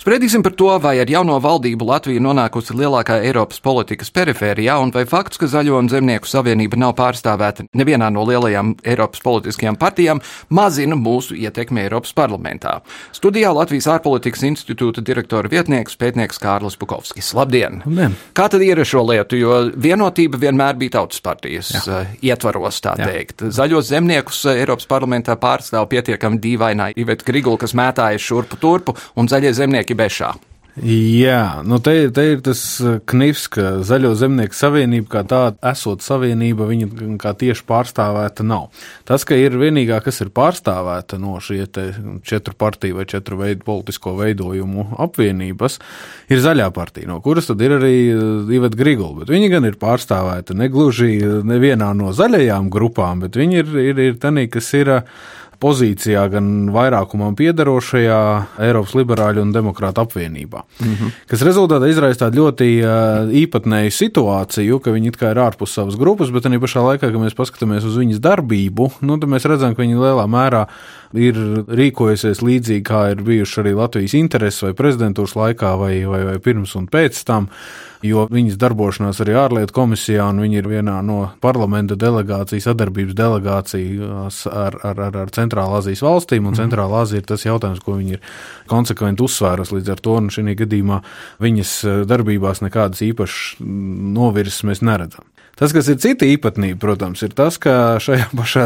Spriedīsim 0.00 0.40
par 0.46 0.56
to, 0.56 0.70
vai 0.80 0.94
ar 1.02 1.12
jauno 1.12 1.36
valdību 1.44 1.90
Latvija 1.90 2.22
nonākusi 2.24 2.78
lielākā 2.80 3.20
Eiropas 3.26 3.60
politikas 3.60 4.08
perifērijā, 4.08 4.78
un 4.80 4.94
vai 4.96 5.04
fakts, 5.04 5.36
ka 5.36 5.50
Zaļo 5.52 5.82
un 5.82 5.92
Zemnieku 5.92 6.32
savienība 6.32 6.80
nav 6.80 6.96
pārstāvēta 6.96 7.68
nevienā 7.76 8.08
no 8.08 8.24
lielajām 8.24 8.72
Eiropas 8.88 9.20
politiskajām 9.20 9.76
partijām, 9.76 10.24
mazina 10.48 10.96
mūsu 10.96 11.36
ietekmi 11.36 11.84
Eiropas 11.84 12.16
parlamentā. 12.16 12.78
Studijā 13.12 13.52
Latvijas 13.52 13.92
ārpolitikas 13.98 14.48
institūta 14.48 15.04
direktora 15.04 15.52
vietnieks 15.52 16.00
pētnieks 16.00 16.40
Kārlis 16.40 16.80
Bukovs. 16.80 17.01
Dombrovskis. 17.02 17.32
Labdien! 17.34 17.82
Labdien! 17.84 18.14
Kā 18.36 18.46
tad 18.52 18.62
ir 18.62 18.78
ar 18.78 18.86
šo 18.86 19.02
lietu? 19.08 19.38
Jo 19.38 19.56
vienotība 19.74 20.38
vienmēr 20.38 20.78
bija 20.78 20.98
tautas 20.98 21.22
partijas 21.24 21.72
Jā. 21.74 21.82
uh, 21.82 22.12
ietvaros, 22.22 22.78
tā 22.84 22.94
Jā. 22.98 23.08
teikt. 23.10 23.42
Zaļos 23.50 23.90
zemniekus 23.90 24.44
uh, 24.46 24.54
Eiropas 24.54 24.86
parlamentā 24.90 25.36
pārstāv 25.40 25.88
pietiekami 25.90 26.38
dīvainā 26.42 26.92
Iveta 26.96 27.26
Grigula, 27.26 27.58
kas 27.58 27.74
mētājas 27.74 28.22
šurpu 28.22 28.60
turpu, 28.62 28.96
un 29.18 29.30
zaļie 29.30 29.52
zemnieki 29.58 29.98
bešā. 29.98 30.32
Jā, 30.80 31.60
nu 31.68 31.76
te, 31.84 31.92
te 32.16 32.22
ir 32.30 32.38
tas 32.40 32.60
uh, 32.80 32.94
knifs, 33.04 33.42
ka 33.52 33.82
Zaļo 33.84 34.14
zemnieku 34.16 34.56
savienība 34.56 35.10
kā 35.18 35.20
tāda 35.28 35.68
esot 35.68 36.00
savienība, 36.00 36.64
viņa 36.70 37.18
kā 37.20 37.34
tieši 37.36 37.66
pārstāvēta 37.68 38.46
nav. 38.48 38.70
Tas, 39.04 39.26
ka 39.28 39.36
ir 39.36 39.58
vienīgā, 39.60 39.98
kas 40.00 40.22
ir 40.24 40.30
pārstāvēta 40.32 41.18
no 41.20 41.34
šie 41.44 41.66
četru 42.24 42.56
partiju 42.56 42.96
vai 43.02 43.04
četru 43.10 43.36
veidu 43.42 43.66
politisko 43.66 44.14
veidojumu 44.16 44.86
apvienības, 45.04 45.76
ir 46.32 46.40
zaļā 46.40 46.70
partija, 46.72 47.10
no 47.10 47.20
kuras 47.20 47.52
tad 47.52 47.60
ir 47.60 47.76
arī 47.76 47.92
uh, 48.14 48.24
Iveta 48.56 48.80
Grigula, 48.80 49.18
bet 49.20 49.34
viņi 49.36 49.52
gan 49.52 49.68
ir 49.68 49.76
pārstāvēta 49.76 50.56
negluži 50.56 51.18
nevienā 51.52 51.92
no 52.00 52.16
zaļajām 52.16 52.72
grupām, 52.72 53.26
bet 53.26 53.36
viņi 53.36 53.60
ir, 53.60 53.78
ir, 53.92 54.04
ir 54.08 54.18
tanī, 54.24 54.48
kas 54.48 54.72
ir 54.80 54.96
pozīcijā, 55.62 56.24
gan 56.32 56.48
vairākumam 56.74 57.36
piedarošajā 57.38 58.20
Eiropas 58.66 58.94
liberāļu 58.98 59.44
un 59.44 59.52
demokrātu 59.54 60.02
apvienībā. 60.02 60.64
Mm 60.80 60.94
-hmm. 60.94 61.12
Kas 61.30 61.44
rezultātā 61.46 61.90
izraisa 61.90 62.26
tādu 62.26 62.42
ļoti 62.42 62.68
īpatnēju 63.42 63.94
situāciju, 63.98 64.80
ka 64.82 64.90
viņi 64.90 65.12
it 65.12 65.20
kā 65.20 65.30
ir 65.30 65.42
ārpus 65.42 65.74
savas 65.74 65.96
grupas, 65.96 66.30
bet 66.30 66.46
arī 66.46 66.58
pašā 66.58 66.82
laikā, 66.82 67.12
kad 67.12 67.20
mēs 67.20 67.38
paskatāmies 67.38 67.84
uz 67.84 67.96
viņas 67.96 68.20
darbību, 68.20 68.90
nu, 69.00 69.18
tad 69.18 69.30
mēs 69.30 69.48
redzam, 69.48 69.74
ka 69.74 69.82
viņi 69.82 70.02
lielā 70.02 70.26
mērā 70.26 70.66
ir 71.14 71.38
rīkojusies 71.68 72.42
līdzīgi, 72.42 72.82
kā 72.82 73.10
ir 73.12 73.22
bijuši 73.22 73.60
arī 73.60 73.74
Latvijas 73.76 74.14
intereses 74.14 74.62
vai 74.62 74.72
prezidentūras 74.72 75.36
laikā 75.36 75.76
vai, 75.78 75.94
vai, 76.08 76.24
vai 76.24 76.38
pirms 76.38 76.74
un 76.76 76.88
pēc 76.88 77.24
tam 77.24 77.48
jo 78.06 78.26
viņas 78.30 78.58
darbošanās 78.60 79.20
arī 79.22 79.36
ārlietu 79.38 79.74
komisijā, 79.76 80.26
un 80.32 80.42
viņi 80.42 80.60
ir 80.60 80.68
vienā 80.70 80.98
no 81.06 81.18
parlamenta 81.44 81.96
delegācijas, 81.98 82.66
sadarbības 82.68 83.16
delegācijas 83.18 84.42
ar, 84.50 84.78
ar, 84.82 85.02
ar, 85.08 85.18
ar 85.24 85.34
Centrālā 85.34 85.80
Azijas 85.80 86.04
valstīm, 86.04 86.46
un 86.46 86.52
mhm. 86.54 86.60
Centrālā 86.62 87.02
Azija 87.06 87.22
ir 87.22 87.28
tas 87.30 87.46
jautājums, 87.46 87.82
ko 87.84 87.96
viņi 87.98 88.18
ir 88.18 88.24
konsekventi 88.70 89.24
uzsvērusi 89.26 89.78
līdz 89.78 89.94
ar 89.94 90.02
to, 90.02 90.18
šī 90.32 90.56
gadījumā 90.58 91.02
viņas 91.42 91.76
darbībās 92.10 92.62
nekādas 92.64 93.02
īpašas 93.06 93.62
novirzes 93.62 94.64
mēs 94.68 94.82
neredzam. 94.84 95.26
Tas, 95.52 95.68
kas 95.76 95.84
ir 95.92 95.98
cita 96.00 96.24
īpatnība, 96.24 96.78
protams, 96.80 97.20
ir 97.26 97.34
tas, 97.36 97.58
ka 97.60 97.98
šajā 98.00 98.30
pašā 98.38 98.62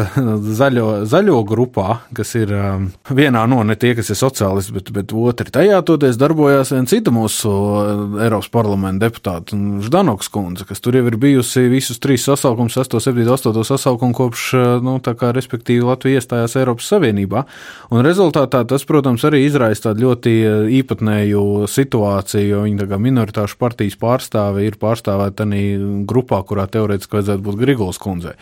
zaļo, 0.57 0.85
zaļo 1.11 1.41
grupā, 1.47 1.97
kas 2.15 2.31
ir 2.39 2.53
um, 2.55 2.85
vienā 3.11 3.41
no 3.51 3.59
ne 3.67 3.75
tie, 3.75 3.91
kas 3.97 4.07
ir 4.13 4.17
sociālisti, 4.17 4.71
bet, 4.77 4.91
bet 4.95 5.11
otri 5.11 5.51
tajā 5.51 5.81
toties 5.85 6.15
darbojās 6.19 6.71
viena 6.71 6.87
cita 6.87 7.11
mūsu 7.11 7.51
uh, 7.51 8.21
Eiropas 8.23 8.47
parlamenta 8.53 9.03
deputāta, 9.03 9.59
Ždanoks 9.83 10.31
kundze, 10.31 10.63
kas 10.69 10.79
tur 10.83 10.95
jau 10.95 11.03
ir 11.09 11.17
bijusi 11.19 11.65
visus 11.67 11.99
trīs 11.99 12.23
sasaukumus, 12.29 12.79
8, 12.79 13.03
7, 13.03 13.27
8 13.35 13.67
sasaukumu 13.67 14.15
kopš, 14.15 14.47
uh, 14.55 14.65
nu, 14.83 14.95
tā 15.03 15.11
kā 15.19 15.33
respektīvi 15.35 15.83
Latvija 15.89 16.21
iestājās 16.21 16.55
Eiropas 16.61 16.87
Savienībā. 16.93 17.43
Un 17.91 18.07
rezultātā 18.07 18.63
tas, 18.69 18.87
protams, 18.87 19.27
arī 19.27 19.43
izraisa 19.49 19.89
tādu 19.89 20.07
ļoti 20.07 20.35
uh, 20.39 20.71
īpatnēju 20.79 21.67
situāciju, 21.67 22.47
jo 22.55 22.63
viņi 22.63 22.81
tā 22.85 22.89
kā 22.95 23.03
minoritāšu 23.09 23.59
partijas 23.59 23.99
pārstāve 23.99 24.63
ir 24.69 24.79
pārstāvēta 24.79 25.43
arī 25.43 25.67
grupā, 26.07 26.39
kurā 26.47 26.63
teorētiski 26.71 26.86
vajadzētu 26.95 27.43
būt 27.49 27.59
Grigolas 27.61 28.01
kundzei. 28.01 28.37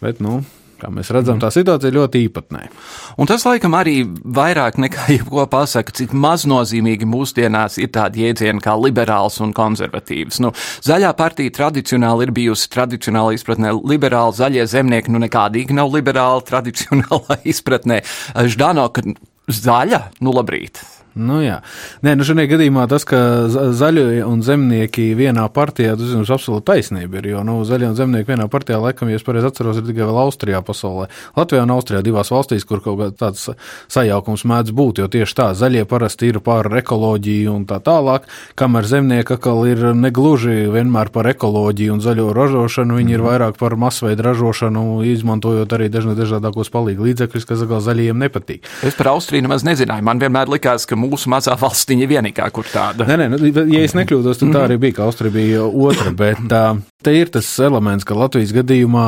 Bet, 0.00 0.22
nu, 0.24 0.40
Kā 0.80 0.88
mēs 0.92 1.10
redzam, 1.12 1.36
tā 1.40 1.50
situācija 1.52 1.90
ir 1.90 1.96
ļoti 1.98 2.22
īpatnēja. 2.26 2.70
Un 3.20 3.28
tas, 3.28 3.44
laikam, 3.44 3.74
arī 3.76 3.98
vairāk 4.08 4.78
nekā 4.80 5.08
jebko 5.12 5.44
pasaka, 5.52 5.92
cik 5.96 6.14
maznozīmīgi 6.16 7.08
mūsdienās 7.10 7.76
ir 7.82 7.90
tādi 7.92 8.24
jēdzieni 8.24 8.64
kā 8.64 8.76
liberāls 8.80 9.36
un 9.44 9.52
konservatīvs. 9.56 10.40
Nu, 10.44 10.54
zaļā 10.86 11.12
partija 11.18 11.52
tradicionāli 11.58 12.28
ir 12.28 12.34
bijusi 12.36 12.70
tradicionāli 12.72 13.36
izpratnē 13.36 13.74
liberāli, 13.76 14.38
zaļie 14.40 14.64
zemnieki, 14.72 15.12
nu 15.12 15.20
nekādīgi 15.26 15.76
nav 15.76 15.92
liberāli 15.92 16.46
tradicionālā 16.48 17.42
izpratnē. 17.52 18.00
Ždano, 18.54 18.88
ka 18.94 19.04
zaļa, 19.50 20.06
nu 20.24 20.32
labrīt. 20.36 20.80
Nu, 21.14 21.40
jā, 21.42 21.60
Nē, 22.06 22.14
nu 22.16 22.24
šajā 22.24 22.46
gadījumā 22.52 22.86
tas, 22.90 23.04
ka 23.08 23.18
zaļie 23.76 24.22
un 24.24 24.44
zemnieki 24.46 25.10
vienā 25.18 25.42
partijā, 25.52 25.96
tas 25.98 26.12
jums 26.14 26.30
absolūti 26.32 26.68
taisnība 26.70 27.18
ir. 27.20 27.30
Jo 27.32 27.42
nu, 27.46 27.58
zaļie 27.66 27.90
un 27.90 27.96
zemnieki 27.98 28.30
vienā 28.30 28.46
partijā, 28.52 28.78
laikam, 28.80 29.10
ja 29.10 29.18
es 29.18 29.26
pareizi 29.26 29.50
atceros, 29.50 29.80
ir 29.80 29.88
tikai 29.88 30.06
vēl 30.08 30.20
Austrijā 30.22 30.62
pasaulē. 30.64 31.08
Latvijā 31.36 31.64
un 31.66 31.74
Austrijā 31.74 32.02
divās 32.06 32.30
valstīs, 32.32 32.66
kur 32.68 32.82
kaut 32.84 33.18
kāds 33.20 33.48
sajaukums 33.90 34.46
mēdz 34.48 34.74
būt, 34.76 35.02
jo 35.02 35.08
tieši 35.12 35.36
tā 35.40 35.48
zaļie 35.58 35.84
parasti 35.90 36.30
ir 36.30 36.40
par 36.44 36.70
ekoloģiju 36.80 37.56
un 37.58 37.66
tā 37.68 37.80
tālāk, 37.84 38.28
kamēr 38.60 38.88
zemnieki 38.88 39.36
atkal 39.36 39.64
ir 39.68 39.82
negluži 39.98 40.70
vienmēr 40.72 41.12
par 41.12 41.28
ekoloģiju 41.34 41.96
un 41.96 42.04
zaļo 42.04 42.30
ražošanu, 42.36 43.00
viņi 43.00 43.10
mm. 43.10 43.16
ir 43.16 43.24
mhm. 43.24 43.28
vairāk 43.28 43.60
par 43.60 43.76
masveidu 43.80 44.28
ražošanu, 44.30 44.86
izmantojot 45.10 45.76
arī 45.76 45.90
dažādākos 45.90 46.72
palīgu 46.72 47.10
līdzekļus, 47.10 47.48
kas 47.50 47.66
zaļajiem 47.66 48.24
nepatīk. 48.26 48.68
Es 48.86 48.96
par 48.98 49.12
Austriju 49.16 49.44
nemaz 49.46 49.66
nezināju. 49.66 50.06
Man 50.06 50.22
vienmēr 50.22 50.50
likās, 50.52 50.86
ka 50.88 50.99
mūsu 51.00 51.30
mazā 51.32 51.56
valstiņa 51.60 52.08
vienīgā, 52.10 52.46
kur 52.54 52.68
tāda. 52.70 53.06
Nē, 53.08 53.16
nē, 53.20 53.28
nu, 53.32 53.50
ja 53.72 53.82
es 53.86 53.96
nekļūdos, 53.98 54.40
tad 54.42 54.54
tā 54.54 54.64
arī 54.68 54.78
bija, 54.82 54.98
ka 54.98 55.06
Austrija 55.08 55.34
bija 55.34 55.64
otra, 55.66 56.12
bet 56.16 56.40
te 57.04 57.14
ir 57.16 57.32
tas 57.32 57.48
elements, 57.64 58.06
ka 58.08 58.18
Latvijas 58.18 58.54
gadījumā 58.56 59.06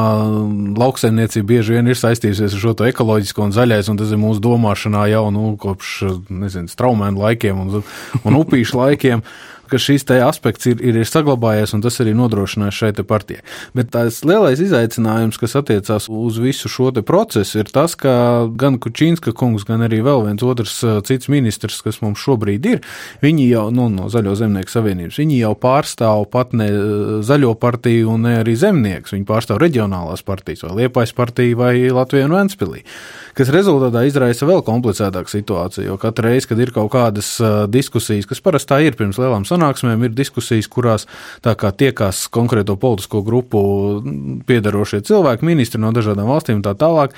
lauksaimniecība 0.81 1.50
bieži 1.55 1.78
vien 1.78 1.92
ir 1.92 1.98
saistījusies 1.98 2.57
ar 2.57 2.64
šo 2.64 2.74
to 2.78 2.88
ekoloģisko 2.88 3.46
un 3.48 3.57
zaļais, 3.57 3.92
un 3.92 4.00
tas 4.00 4.12
ir 4.12 4.20
mūsu 4.22 4.42
domāšanā 4.44 5.07
jau, 5.12 5.24
nu, 5.35 5.55
kopš, 5.61 5.96
nezinu, 6.42 6.72
straumēnu 6.72 7.22
laikiem 7.26 7.64
un, 7.64 7.83
un 8.22 8.42
upīšu 8.42 8.81
laikiem 8.81 9.24
ka 9.72 9.80
šis 9.80 10.04
aspekts 10.20 10.68
ir, 10.68 10.80
ir, 10.85 10.98
ir 11.00 11.08
saglabājies 11.08 11.72
un 11.76 11.82
tas 11.85 11.98
arī 12.02 12.12
nodrošinās 12.16 12.76
šai 12.76 12.92
partijai. 13.08 13.42
Bet 13.76 13.92
tas 13.94 14.20
lielais 14.26 14.61
izaicinājums, 14.61 15.38
kas 15.40 15.56
attiecās 15.58 16.08
uz 16.12 16.38
visu 16.42 16.68
šo 16.68 16.90
procesu, 17.06 17.62
ir 17.62 17.70
tas, 17.72 17.94
ka 17.96 18.44
gan 18.58 18.78
Kučīnska 18.82 19.32
kungs, 19.38 19.64
gan 19.68 19.85
arī 19.87 20.02
vēl 20.04 20.26
viens 20.26 20.44
otrs 20.44 20.80
cits 21.08 21.30
ministrs, 21.32 21.80
kas 21.85 22.02
mums 22.02 22.20
šobrīd 22.20 22.68
ir, 22.68 22.82
viņi 23.22 23.48
jau 23.48 23.66
nu, 23.74 23.88
no 23.92 24.11
Zaļo 24.12 24.35
zemnieku 24.38 24.72
savienības, 24.72 25.20
viņi 25.22 25.40
jau 25.40 25.54
pārstāv 25.58 26.26
pat 26.32 26.52
ne 26.56 26.68
Zaļo 27.24 27.54
partiju 27.62 28.12
un 28.12 28.26
ne 28.28 28.37
arī 28.42 28.56
zemnieks. 28.58 29.14
Viņi 29.14 29.28
pārstāv 29.28 29.62
reģionālās 29.62 30.24
partijas 30.26 30.66
vai 30.66 30.82
Liepais 30.82 31.14
partiju 31.16 31.61
vai 31.62 31.74
Latviju 31.92 32.28
un 32.28 32.37
Ventspilī 32.40 32.85
kas 33.37 33.50
rezultātā 33.52 34.04
izraisa 34.08 34.46
vēl 34.48 34.62
komplicētāku 34.66 35.32
situāciju. 35.32 35.87
Jo 35.88 35.98
katru 36.00 36.28
reizi, 36.28 36.48
kad 36.50 36.61
ir 36.61 36.72
kaut 36.74 36.90
kādas 36.92 37.35
uh, 37.40 37.64
diskusijas, 37.70 38.28
kas 38.28 38.42
parasti 38.44 38.72
tā 38.72 38.80
ir 38.85 38.96
pirms 38.98 39.20
lielām 39.20 39.46
sanāksmēm, 39.48 39.62
ir 40.09 40.16
diskusijas, 40.16 40.68
kurās 40.72 41.07
tiekās 41.42 42.27
konkrēto 42.33 42.77
politisko 42.77 43.22
grupu 43.27 43.62
piedarošie 44.48 45.03
cilvēki, 45.09 45.48
ministri 45.48 45.81
no 45.81 45.94
dažādām 45.94 46.31
valstīm 46.31 46.61
un 46.61 46.66
tā 46.66 46.77
tālāk. 46.79 47.16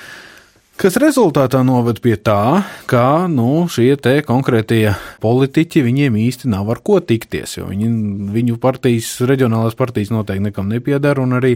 Kas 0.75 0.97
rezultātā 0.99 1.61
noved 1.63 2.01
pie 2.03 2.17
tā, 2.19 2.65
ka 2.91 3.29
nu, 3.31 3.63
šie 3.71 3.93
konkrētie 4.27 4.89
politiķi 5.23 5.83
viņiem 5.85 6.17
īsti 6.19 6.49
nav 6.51 6.67
ar 6.73 6.81
ko 6.83 6.97
tikties, 6.99 7.53
jo 7.55 7.69
viņi, 7.69 7.87
viņu 8.35 8.57
partijas, 8.59 9.13
reģionālās 9.23 9.77
partijas 9.79 10.11
noteikti 10.11 10.49
nekam 10.49 10.67
nepiedara, 10.67 11.23
un 11.23 11.37
arī 11.37 11.53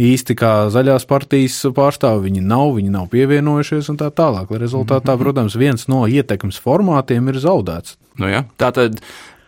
īsti 0.00 0.36
kā 0.40 0.54
zaļās 0.72 1.04
partijas 1.04 1.58
pārstāvi 1.76 2.30
viņi 2.30 2.46
nav, 2.48 2.72
viņi 2.78 2.94
nav 2.96 3.10
pievienojušies 3.12 3.92
un 3.92 4.00
tā 4.00 4.08
tālāk. 4.08 4.48
Rezultātā, 4.64 5.18
protams, 5.20 5.58
viens 5.60 5.84
no 5.92 6.06
ietekmes 6.08 6.56
formātiem 6.56 7.28
ir 7.28 7.42
zaudēts. 7.44 7.98
Nu 8.16 8.32
ja, 8.32 8.46
tā 8.56 8.72
tad 8.72 9.04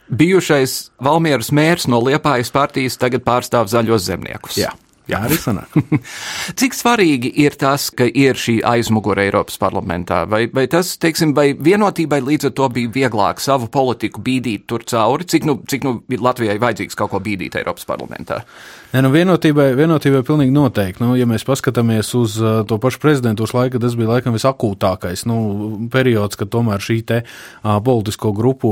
bijušais 0.09 0.79
Valmieras 1.03 1.53
mērs 1.55 1.89
no 1.91 2.01
Liepājas 2.05 2.53
partijas 2.55 2.99
tagad 3.01 3.25
pārstāv 3.27 3.71
zaļos 3.73 4.09
zemniekus. 4.09 4.59
Jā. 4.61 4.73
Jā, 5.05 5.19
arī 5.27 5.37
sanāk. 5.37 5.75
Cik 6.61 6.77
svarīgi 6.77 7.29
ir 7.45 7.59
tas, 7.61 7.91
ka 7.93 8.07
ir 8.09 8.39
šī 8.41 8.55
aizmugure 8.65 9.27
Eiropas 9.27 9.59
parlamentā? 9.61 10.23
Vai, 10.31 10.47
vai 10.49 10.65
tas, 10.73 10.95
teiksim, 11.01 11.35
vai 11.37 11.51
vienotībai 11.53 12.23
līdz 12.25 12.49
ar 12.49 12.55
to 12.57 12.71
bija 12.73 12.93
vieglāk 12.95 13.43
savu 13.45 13.69
politiku 13.73 14.23
bīdīt 14.25 14.65
tur 14.71 14.87
cauri? 14.89 15.29
Cik 15.29 15.45
nu, 15.45 15.59
cik 15.69 15.85
nu 15.85 15.99
Latvijai 16.09 16.57
vajadzīgs 16.63 16.97
kaut 16.97 17.13
ko 17.13 17.21
bīdīt 17.25 17.61
Eiropas 17.61 17.85
parlamentā? 17.89 18.41
Nē, 18.95 19.01
nu 19.03 19.09
vienotībai, 19.11 19.73
vienotībai 19.75 20.21
pilnīgi 20.23 20.53
noteikti. 20.55 21.03
Nu, 21.03 21.17
ja 21.19 21.27
mēs 21.27 21.43
paskatāmies 21.43 22.13
uz 22.15 22.37
uh, 22.39 22.61
to 22.63 22.77
pašu 22.79 23.01
prezidentūras 23.03 23.51
laiku, 23.57 23.81
tas 23.83 23.97
bija 23.99 24.13
laikam 24.13 24.37
visakūtākais 24.37 25.25
nu, 25.27 25.39
periods, 25.91 26.39
kad 26.39 26.53
tomēr 26.53 26.79
šī 26.79 27.01
te 27.09 27.17
uh, 27.25 27.73
politisko 27.83 28.31
grupu 28.39 28.71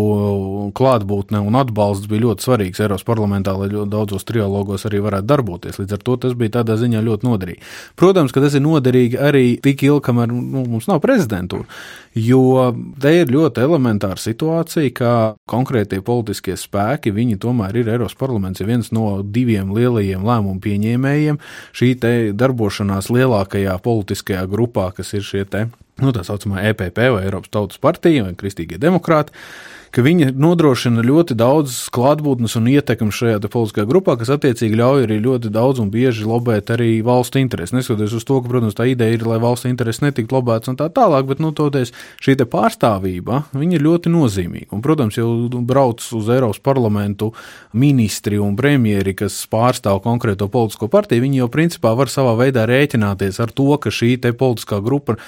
klātbūtne 0.79 1.41
un 1.43 1.59
atbalsts 1.59 2.07
bija 2.07 2.29
ļoti 2.29 2.47
svarīgs 2.47 2.85
Eiropas 2.85 3.03
parlamentā, 3.09 3.57
lai 3.59 3.73
ļoti 3.73 3.91
daudzos 3.91 4.29
trialogos 4.29 4.87
arī 4.87 5.03
varētu 5.03 5.27
darboties. 5.33 5.81
Līdz 5.83 5.99
ar 5.99 6.07
to 6.07 6.15
tas 6.23 6.39
bija 6.39 6.55
tādā 6.61 6.79
ziņā 6.79 7.03
ļoti 7.03 7.27
noderīgi. 7.27 7.67
Protams, 7.99 8.31
ka 8.31 8.45
tas 8.47 8.55
ir 8.55 8.63
noderīgi 8.63 9.19
arī 9.19 9.45
tik 9.59 9.83
ilgi, 9.89 10.05
kamēr 10.07 10.31
nu, 10.31 10.63
mums 10.77 10.87
nav 10.87 11.03
prezidentūra. 11.03 11.67
Jo 12.12 12.72
te 13.01 13.14
ir 13.22 13.31
ļoti 13.33 13.62
elementāra 13.64 14.20
situācija, 14.20 14.92
ka 14.92 15.12
konkrētie 15.48 16.03
politiskie 16.05 16.59
spēki, 16.61 17.12
viņi 17.14 17.38
tomēr 17.40 17.79
ir 17.81 17.92
Eiropas 17.94 18.18
parlaments, 18.20 18.61
ir 18.61 18.68
viens 18.68 18.90
no 18.92 19.22
diviem 19.25 19.72
lielajiem 19.72 20.27
lēmumu 20.29 20.61
pieņēmējiem. 20.61 21.40
Šī 21.72 21.92
te 22.03 22.12
darbošanās 22.37 23.09
lielākajā 23.12 23.79
politiskajā 23.85 24.44
grupā, 24.53 24.90
kas 24.96 25.14
ir 25.16 25.25
šie 25.25 25.46
te 25.48 25.66
nu, 26.03 26.12
tā 26.12 26.25
saucamā 26.27 26.66
EPP 26.72 27.01
vai 27.16 27.25
Eiropas 27.25 27.53
Tautas 27.53 27.81
partija 27.81 28.27
vai 28.27 28.37
Kristīgie 28.37 28.81
demokrāti 28.81 29.33
ka 29.93 30.03
viņi 30.05 30.31
nodrošina 30.41 31.05
ļoti 31.05 31.37
daudz 31.37 31.77
klātbūtnes 31.93 32.57
un 32.57 32.69
ietekmes 32.73 33.19
šajā 33.19 33.41
politiskajā 33.45 33.89
grupā, 33.89 34.17
kas 34.21 34.33
attiecīgi 34.33 34.79
ļauj 34.81 35.05
arī 35.07 35.19
ļoti 35.21 35.53
daudz 35.53 35.83
un 35.83 35.91
bieži 35.93 36.25
lobēt 36.29 36.73
arī 36.73 36.95
valsts 37.05 37.37
intereses. 37.41 37.75
Neskatoties 37.77 38.17
uz 38.17 38.27
to, 38.29 38.41
ka, 38.41 38.49
protams, 38.49 38.77
tā 38.79 38.89
ideja 38.89 39.19
ir, 39.19 39.27
lai 39.29 39.39
valsts 39.43 39.69
intereses 39.69 40.03
netiktu 40.05 40.39
lobētas 40.39 40.73
un 40.73 40.81
tā 40.81 40.89
tālāk, 40.93 41.29
bet, 41.29 41.43
nu, 41.45 41.53
toties 41.57 41.93
šī 42.25 42.39
pārstāvība, 42.43 43.45
viņa 43.53 43.79
ir 43.79 43.87
ļoti 43.87 44.13
nozīmīga. 44.13 44.73
Un, 44.73 44.85
protams, 44.85 45.21
jau 45.21 45.29
brauc 45.69 46.01
uz 46.01 46.31
Eiropas 46.33 46.63
parlamentu 46.65 47.33
ministri 47.77 48.41
un 48.41 48.57
premjeri, 48.59 49.15
kas 49.19 49.43
pārstāv 49.53 50.01
konkrēto 50.05 50.49
politisko 50.53 50.89
partiju, 50.93 51.27
viņi 51.27 51.45
jau 51.45 51.51
principā 51.53 51.93
var 51.99 52.13
savā 52.13 52.35
veidā 52.41 52.65
rēķināties 52.69 53.43
ar 53.45 53.53
to, 53.53 53.69
ka 53.77 53.93
šī 53.93 54.17
politiskā 54.23 54.81
grupa 54.85 55.19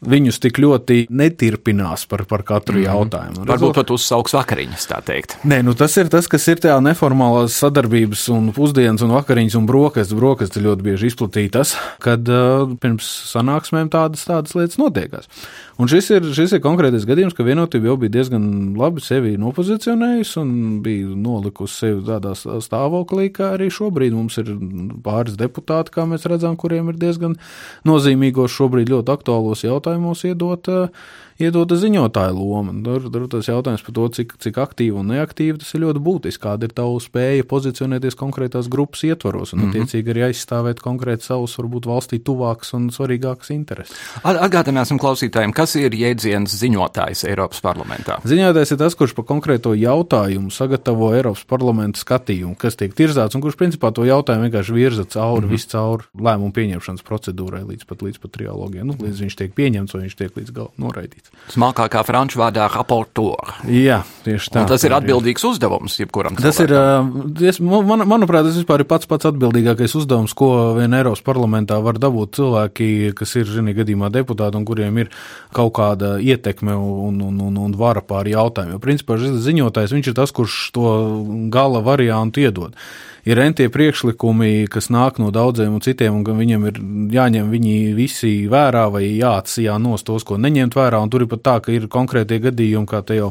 viņus 0.00 0.40
tik 0.40 0.58
ļoti 0.62 1.04
netirpinās 1.12 2.06
par, 2.10 2.24
par 2.28 2.44
katru 2.46 2.78
mm. 2.78 2.84
jautājumu. 2.86 3.44
Varbūt 3.48 3.76
pat 3.76 3.92
uzsauks 3.92 4.34
vakariņas, 4.36 4.86
tā 4.88 5.00
teikt. 5.04 5.36
Nē, 5.48 5.60
nu 5.66 5.74
tas 5.76 5.96
ir 6.00 6.08
tas, 6.12 6.28
kas 6.30 6.46
ir 6.48 6.62
tajā 6.62 6.78
neformālās 6.84 7.58
sadarbības 7.60 8.26
un 8.32 8.50
pusdienas 8.56 9.04
un 9.04 9.14
vakariņas 9.18 9.58
un 9.60 9.68
brokastis. 9.68 10.16
Brokastis 10.16 10.64
ļoti 10.64 10.86
bieži 10.86 11.10
izplatītas, 11.12 11.74
kad 12.02 12.28
uh, 12.32 12.72
pirms 12.80 13.08
sanāksmēm 13.30 13.92
tādas, 13.92 14.24
tādas 14.28 14.56
lietas 14.56 14.80
notiekās. 14.80 15.28
Un 15.80 15.88
šis 15.88 16.10
ir, 16.12 16.30
šis 16.36 16.56
ir 16.56 16.64
konkrētais 16.64 17.06
gadījums, 17.08 17.36
ka 17.36 17.44
vienotība 17.44 17.92
jau 17.92 17.98
bija 18.00 18.16
diezgan 18.18 18.42
labi 18.76 19.04
sevi 19.04 19.36
nopozicionējusi 19.40 20.40
un 20.42 20.50
bija 20.84 21.12
nolikusi 21.16 21.86
sevi 21.86 22.02
tādā 22.08 22.34
stāvoklī, 22.36 23.30
kā 23.36 23.54
arī 23.56 23.70
šobrīd 23.72 24.16
mums 24.16 24.36
ir 24.42 24.52
pāris 25.04 25.38
deputāti, 25.40 25.94
kā 25.94 26.04
mēs 26.08 26.28
redzam, 26.28 26.58
kuriem 26.60 26.92
ir 26.92 27.00
diezgan 27.00 27.38
nozīmīgos 27.88 28.52
šobrīd 28.52 28.92
ļoti 28.92 29.14
aktuālos 29.16 29.64
jautājumos 29.64 29.89
iedot 29.98 30.24
uh, 30.24 30.26
iedota 30.30 30.88
ziņotāja 31.40 32.32
loma. 32.34 32.74
Tur, 32.84 33.08
tur 33.12 33.26
tas 33.32 33.48
jautājums 33.48 33.84
par 33.86 33.94
to, 33.96 34.06
cik, 34.18 34.34
cik 34.42 34.58
aktīvi 34.60 35.00
un 35.00 35.10
neaktīvi 35.14 35.60
tas 35.62 35.72
ir 35.74 35.84
ļoti 35.84 36.02
būtiski. 36.04 36.42
Kāda 36.44 36.68
ir 36.68 36.74
tava 36.76 36.98
spēja 37.02 37.46
pozicionēties 37.48 38.16
konkrētās 38.18 38.68
grupas 38.72 39.04
ietvaros 39.04 39.52
un, 39.52 39.60
mm 39.60 39.64
-hmm. 39.64 39.70
attiecīgi, 39.70 40.12
arī 40.14 40.24
aizstāvēt 40.30 40.80
konkrēti 40.84 41.24
savus, 41.24 41.56
varbūt 41.58 41.88
valstī 41.90 42.20
tuvākas 42.24 42.74
un 42.74 42.90
svarīgākas 42.90 43.52
intereses. 43.54 43.96
Atgādināsim 44.24 44.98
klausītājiem, 44.98 45.52
kas 45.52 45.76
ir 45.76 45.92
jēdziens 45.92 46.54
ziņotājs 46.60 47.24
Eiropas 47.28 47.60
parlamentā. 47.60 48.20
Ziņotājs 48.24 48.72
ir 48.72 48.78
tas, 48.78 48.94
kurš 48.94 49.14
par 49.14 49.24
konkrēto 49.24 49.74
jautājumu 49.74 50.50
sagatavo 50.50 51.12
Eiropas 51.14 51.44
parlamenta 51.44 52.00
skatījumu, 52.00 52.56
kas 52.56 52.76
tiek 52.76 52.94
tirzāts 52.94 53.34
un 53.34 53.44
kurš 53.44 53.56
principā 53.56 53.92
to 53.92 54.04
jautājumu 54.04 54.48
vienkārši 54.48 54.74
virza 54.74 55.04
cauri, 55.04 55.46
mm 55.46 55.48
-hmm. 55.48 55.52
viscaur 55.52 56.04
lēmumu 56.14 56.52
pieņemšanas 56.52 57.02
procedūrai 57.02 57.64
līdz 57.66 57.84
pat, 57.86 58.02
līdz 58.02 58.18
pat 58.18 58.32
trialogiem. 58.32 58.86
Nu, 58.86 58.94
līdz 58.98 59.20
viņš 59.24 59.36
tiek 59.36 59.54
pieņemts 59.54 59.94
vai 59.94 60.02
viņš 60.02 60.16
tiek 60.16 60.36
līdz 60.36 60.50
galam 60.52 60.72
noraidīts. 60.78 61.29
Smalkākā 61.50 62.04
franču 62.06 62.38
vārdā 62.38 62.68
rapportūra. 62.70 63.56
Jā, 63.66 64.00
tieši 64.22 64.52
tā. 64.54 64.62
Un 64.62 64.68
tas 64.70 64.84
ir 64.86 64.94
atbildīgs 64.94 65.42
ir. 65.42 65.48
uzdevums 65.50 65.96
jebkuram 65.98 66.36
tas 66.38 66.60
cilvēkam. 66.60 67.10
ir, 67.40 67.48
es, 67.50 67.58
man, 67.64 68.04
manuprāt, 68.06 68.46
tas 68.46 68.58
vispār 68.60 68.84
ir 68.84 68.88
pats 68.90 69.10
pats 69.10 69.26
atbildīgākais 69.32 69.96
uzdevums, 69.98 70.34
ko 70.38 70.50
vien 70.78 70.94
Eiropas 70.94 71.24
parlamentā 71.26 71.80
var 71.82 71.98
dabūt 71.98 72.38
cilvēki, 72.38 72.88
kas 73.18 73.34
ir, 73.40 73.50
zinī, 73.50 73.74
gadījumā 73.80 74.12
deputāti 74.14 74.60
un 74.60 74.68
kuriem 74.68 75.02
ir 75.02 75.10
kaut 75.56 75.74
kāda 75.80 76.16
ietekme 76.22 76.76
un, 76.78 77.18
un, 77.26 77.42
un, 77.50 77.60
un 77.66 77.78
vara 77.78 78.04
pār 78.06 78.30
jautājumu. 78.30 78.78
Jo, 78.78 78.82
principā, 78.86 79.18
ziņotājs, 79.18 79.96
viņš 79.96 80.12
ir 80.12 80.18
tas, 80.22 80.34
kurš 80.36 80.60
to 80.76 80.96
gala 81.50 81.82
variantu 81.82 82.46
iedod 82.46 82.78
ir 83.24 83.36
rentie 83.36 83.68
priekšlikumi, 83.72 84.66
kas 84.72 84.88
nāk 84.92 85.20
no 85.20 85.30
daudziem 85.34 85.76
un 85.76 85.84
citiem, 85.84 86.20
un 86.20 86.40
viņiem 86.40 86.66
ir 86.70 86.80
jāņem 87.14 87.50
viņi 87.52 87.76
visi 87.96 88.32
vērā 88.50 88.86
vai 88.92 89.04
jāatsijā 89.08 89.76
nos 89.82 90.04
tos, 90.06 90.24
ko 90.26 90.38
neņemt 90.40 90.76
vērā. 90.76 91.00
Un 91.02 91.12
tur 91.12 91.24
ir 91.24 91.30
pat 91.30 91.44
tā, 91.46 91.56
ka 91.64 91.74
ir 91.74 91.88
konkrētie 91.92 92.40
gadījumi, 92.42 92.88
kā 92.88 93.02
te 93.06 93.18
jau 93.18 93.30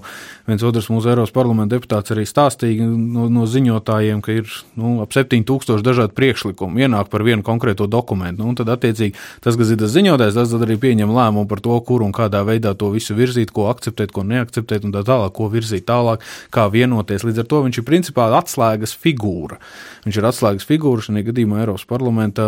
viens 0.49 0.65
otrs 0.65 0.89
mūsu 0.93 1.11
Eiropas 1.11 1.33
parlamenta 1.33 1.75
deputāts 1.75 2.13
arī 2.13 2.25
stāstīja 2.29 2.85
no, 2.89 3.27
no 3.33 3.45
ziņotājiem, 3.49 4.21
ka 4.25 4.37
ir 4.41 4.53
nu, 4.79 4.97
ap 5.03 5.13
7000 5.15 5.83
dažādu 5.85 6.15
priekšlikumu 6.17 6.83
ienāk 6.85 7.11
par 7.11 7.25
vienu 7.25 7.45
konkrēto 7.45 7.89
dokumentu. 7.89 8.45
Nu, 8.45 8.55
tad, 8.57 8.71
attiecīgi, 8.73 9.17
tas, 9.43 9.57
kas 9.59 9.73
ir 9.73 9.81
tas 9.81 9.93
ziņotājs, 9.95 10.37
tas 10.37 10.55
arī 10.59 10.79
pieņem 10.81 11.13
lēmumu 11.13 11.49
par 11.49 11.63
to, 11.65 11.77
kur 11.85 12.05
un 12.05 12.13
kādā 12.15 12.43
veidā 12.47 12.75
to 12.77 12.91
visu 12.93 13.17
virzīt, 13.17 13.53
ko 13.55 13.69
akceptēt, 13.73 14.13
ko 14.15 14.25
neakceptēt, 14.27 14.87
un 14.87 14.95
tā 14.95 15.05
tālāk, 15.07 15.33
ko 15.37 15.49
virzīt 15.51 15.87
tālāk, 15.89 16.25
kā 16.53 16.67
vienoties. 16.73 17.25
Līdz 17.27 17.43
ar 17.43 17.49
to 17.49 17.63
viņš 17.65 17.81
ir 17.81 17.87
principā 17.87 18.29
atslēgas 18.39 18.95
figūra. 18.97 19.59
Viņš 20.05 20.19
ir 20.19 20.27
atslēgas 20.29 20.67
figūra 20.69 21.05
šajā 21.05 21.25
gadījumā 21.29 21.63
Eiropas 21.63 21.87
parlamenta 21.89 22.45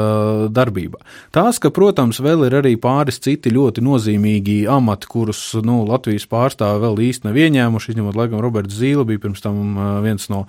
darbībā. 0.54 1.02
Tās, 1.36 1.60
ka, 1.62 1.72
protams, 1.74 2.22
vēl 2.24 2.48
ir 2.48 2.58
arī 2.62 2.76
pāris 2.82 3.22
citi 3.24 3.54
ļoti 3.54 3.84
nozīmīgi 3.86 4.62
amati, 4.72 5.10
kurus 5.12 5.42
nu, 5.66 5.82
Latvijas 5.90 6.28
pārstāvi 6.32 6.86
vēl 6.86 7.04
īsti 7.10 7.28
nav 7.28 7.42
ieņēmuši, 7.42 7.94
izņemot, 7.94 8.20
laikam, 8.20 8.44
Roberts 8.44 8.78
Zīle 8.80 9.08
bija 9.10 9.26
pirms 9.26 9.44
tam 9.44 9.76
viens 10.06 10.30
no 10.32 10.46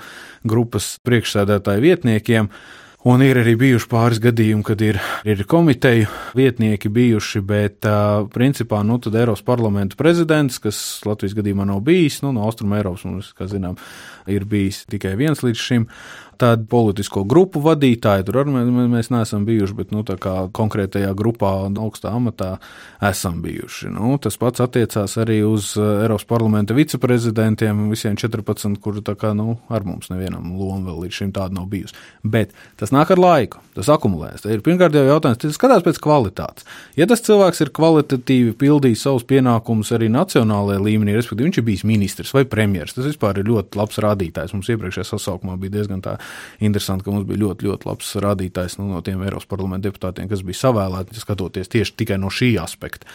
grupas 0.47 0.97
priekšsēdētāju 1.07 1.87
vietniekiem. 1.89 2.53
Un 3.03 3.19
ir 3.27 3.35
arī 3.41 3.57
bijuši 3.59 3.89
pāris 3.91 4.21
gadījumi, 4.23 4.63
kad 4.63 4.83
ir, 4.87 5.01
ir 5.27 5.41
komiteju 5.51 6.07
vietnieki 6.39 6.87
bijuši, 6.95 7.41
bet 7.43 7.89
uh, 7.91 8.29
principā 8.31 8.85
nu, 8.87 9.01
Eiropas 9.11 9.43
parlamenta 9.43 9.99
prezidents, 9.99 10.61
kas 10.63 10.79
Latvijas 11.03 11.35
gadījumā 11.35 11.67
nav 11.67 11.81
bijis, 11.83 12.21
nu, 12.23 12.31
no 12.37 12.45
Austrum 12.47 12.77
Eiropas 12.79 13.03
mums, 13.09 13.33
kā 13.35 13.49
zinām, 13.51 13.75
ir 14.31 14.47
bijis 14.47 14.85
tikai 14.87 15.17
viens 15.19 15.43
līdz 15.43 15.65
šim 15.65 15.89
tādu 16.43 16.67
politisko 16.71 17.25
grupu 17.29 17.63
vadītāji. 17.63 18.27
Tur 18.27 18.41
arī 18.43 18.55
mēs 18.91 19.13
neesam 19.15 19.47
bijuši, 19.47 19.77
bet 19.79 19.95
nu, 19.95 20.03
konkrētajā 20.03 21.13
grupā 21.19 21.53
un 21.69 21.79
augstā 21.81 22.15
amatā 22.17 22.57
esam 23.03 23.41
bijuši. 23.45 23.91
Nu, 23.95 24.17
tas 24.23 24.39
pats 24.41 24.63
attiecās 24.65 25.17
arī 25.23 25.41
uz 25.47 25.73
eh, 25.79 26.05
Eiropas 26.05 26.27
parlamenta 26.29 26.77
viceprezidentiem, 26.77 27.89
visiem 27.93 28.19
14, 28.19 28.79
kuri 28.83 29.03
kā, 29.19 29.33
nu, 29.37 29.57
ar 29.73 29.87
mums 29.87 30.11
nevienam 30.13 30.53
loma 30.59 30.91
vēl 30.91 31.07
līdz 31.07 31.21
šim 31.21 31.33
tāda 31.37 31.57
nav 31.59 31.69
bijusi. 31.73 31.97
Bet 32.23 32.55
tas 32.81 32.93
nāk 32.95 33.13
ar 33.15 33.23
laiku, 33.23 33.63
tas 33.77 33.91
akumulējas. 33.93 34.47
Ir 34.51 34.65
pirmkārt 34.65 34.97
jau 34.97 35.05
jautājums, 35.07 35.41
tas 35.43 35.59
skatās 35.59 35.85
pēc 35.87 36.01
kvalitātes. 36.03 36.67
Ja 36.99 37.07
tas 37.11 37.25
cilvēks 37.27 37.65
ir 37.65 37.73
kvalitatīvi 37.75 38.55
pildījis 38.61 39.07
savus 39.07 39.27
pienākumus 39.29 39.93
arī 39.97 40.11
nacionālajā 40.13 40.83
līmenī, 40.83 41.17
respektīvi 41.19 41.51
viņš 41.51 41.61
ir 41.61 41.69
bijis 41.69 41.87
ministrs 41.89 42.35
vai 42.37 42.45
premjeras, 42.49 42.97
tas 42.97 43.09
vispār 43.09 43.41
ir 43.41 43.51
ļoti 43.51 43.81
labs 43.81 44.01
rādītājs. 44.03 44.55
Mums 44.57 44.71
iepriekšējā 44.73 45.09
sasaukumā 45.09 45.59
bija 45.61 45.79
diezgan 45.79 46.03
tā 46.05 46.17
interesanti, 46.61 47.07
ka 47.07 47.15
mums 47.15 47.29
bija 47.29 47.43
ļoti, 47.45 47.69
ļoti 47.69 47.89
labs 47.91 48.13
rādītājs 48.25 48.79
nu, 48.81 48.91
no 48.93 49.01
tiem 49.05 49.23
Eiropas 49.25 49.49
parlamenta 49.51 49.89
deputātiem, 49.89 50.31
kas 50.31 50.45
bija 50.47 50.61
savēlēti, 50.65 51.21
skatoties 51.23 51.73
tieši 51.73 51.97
tikai 52.03 52.21
no 52.23 52.33
šī 52.33 52.55
aspekta. 52.63 53.11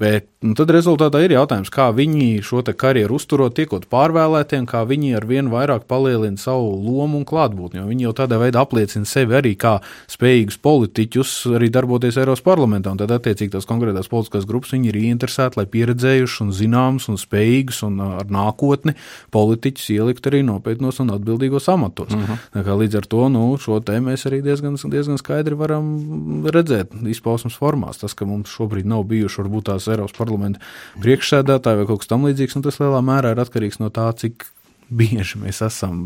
Bet 0.00 0.28
nu, 0.44 0.54
tad 0.58 0.72
rezultātā 0.74 1.22
ir 1.24 1.34
jautājums, 1.36 1.70
kā 1.72 1.88
viņi 1.94 2.42
šo 2.44 2.62
karjeru 2.76 3.18
uzturot, 3.18 3.54
tiekot 3.56 3.86
pārvēlētiem, 3.92 4.66
kā 4.68 4.82
viņi 4.88 5.14
ar 5.18 5.26
vien 5.28 5.50
vairāk 5.52 5.86
palielina 5.90 6.40
savu 6.40 6.74
lomu 6.82 7.20
un 7.20 7.26
klātbūtni. 7.28 7.84
Viņi 7.88 8.08
jau 8.08 8.14
tādā 8.16 8.38
veidā 8.40 8.62
apliecina 8.64 9.06
sevi 9.08 9.36
arī 9.38 9.54
kā 9.60 9.76
spējīgus 10.10 10.58
politiķus, 10.64 11.34
arī 11.58 11.70
darboties 11.74 12.18
Eiropas 12.20 12.44
parlamentā. 12.44 12.94
Tad, 12.98 13.12
attiecīgi, 13.18 13.52
tās 13.54 13.68
konkrētās 13.68 14.10
politiskās 14.10 14.48
grupas 14.48 14.74
ir 14.74 14.98
ieinteresēti, 14.98 15.60
lai 15.60 15.66
pieredzējuši 15.70 16.42
un 16.44 16.52
zināmus 16.54 17.08
un 17.12 17.20
spējīgus 17.20 17.82
un 17.86 18.00
ar 18.04 18.30
nākotni 18.32 18.96
politiķus 19.34 19.90
ielikt 19.94 20.26
arī 20.30 20.42
nopietnos 20.46 21.00
un 21.04 21.14
atbildīgos 21.14 21.70
amatos. 21.72 22.12
Uh 22.12 22.20
mhm. 22.20 22.32
-huh. 22.54 22.72
Līdz 22.84 22.96
ar 22.96 23.06
to 23.06 23.28
nu, 23.28 23.44
šo 23.56 23.78
tēmu 23.80 24.10
mēs 24.10 24.26
arī 24.28 24.42
diezgan, 24.42 24.76
diezgan 24.76 25.18
skaidri 25.18 25.54
varam 25.54 26.44
redzēt 26.44 26.92
izpausmes 27.08 27.56
formās. 27.56 27.98
Tas, 28.02 28.14
ka 28.14 28.26
mums 28.28 28.50
šobrīd 28.50 28.86
nav 28.86 29.04
bijuši 29.08 29.40
varbūt 29.42 29.70
tās 29.70 29.83
Eiropas 29.92 30.16
parlamenta 30.16 30.60
priekšsēdētāji 31.04 31.80
vai 31.80 31.86
kaut 31.90 32.04
kas 32.04 32.12
tamlīdzīgs, 32.12 32.58
un 32.58 32.66
tas 32.66 32.80
lielā 32.82 33.00
mērā 33.04 33.34
ir 33.34 33.42
atkarīgs 33.44 33.80
no 33.82 33.92
tā, 33.94 34.10
cik 34.20 34.48
bieži 34.92 35.38
mēs 35.40 35.60
esam 35.64 35.96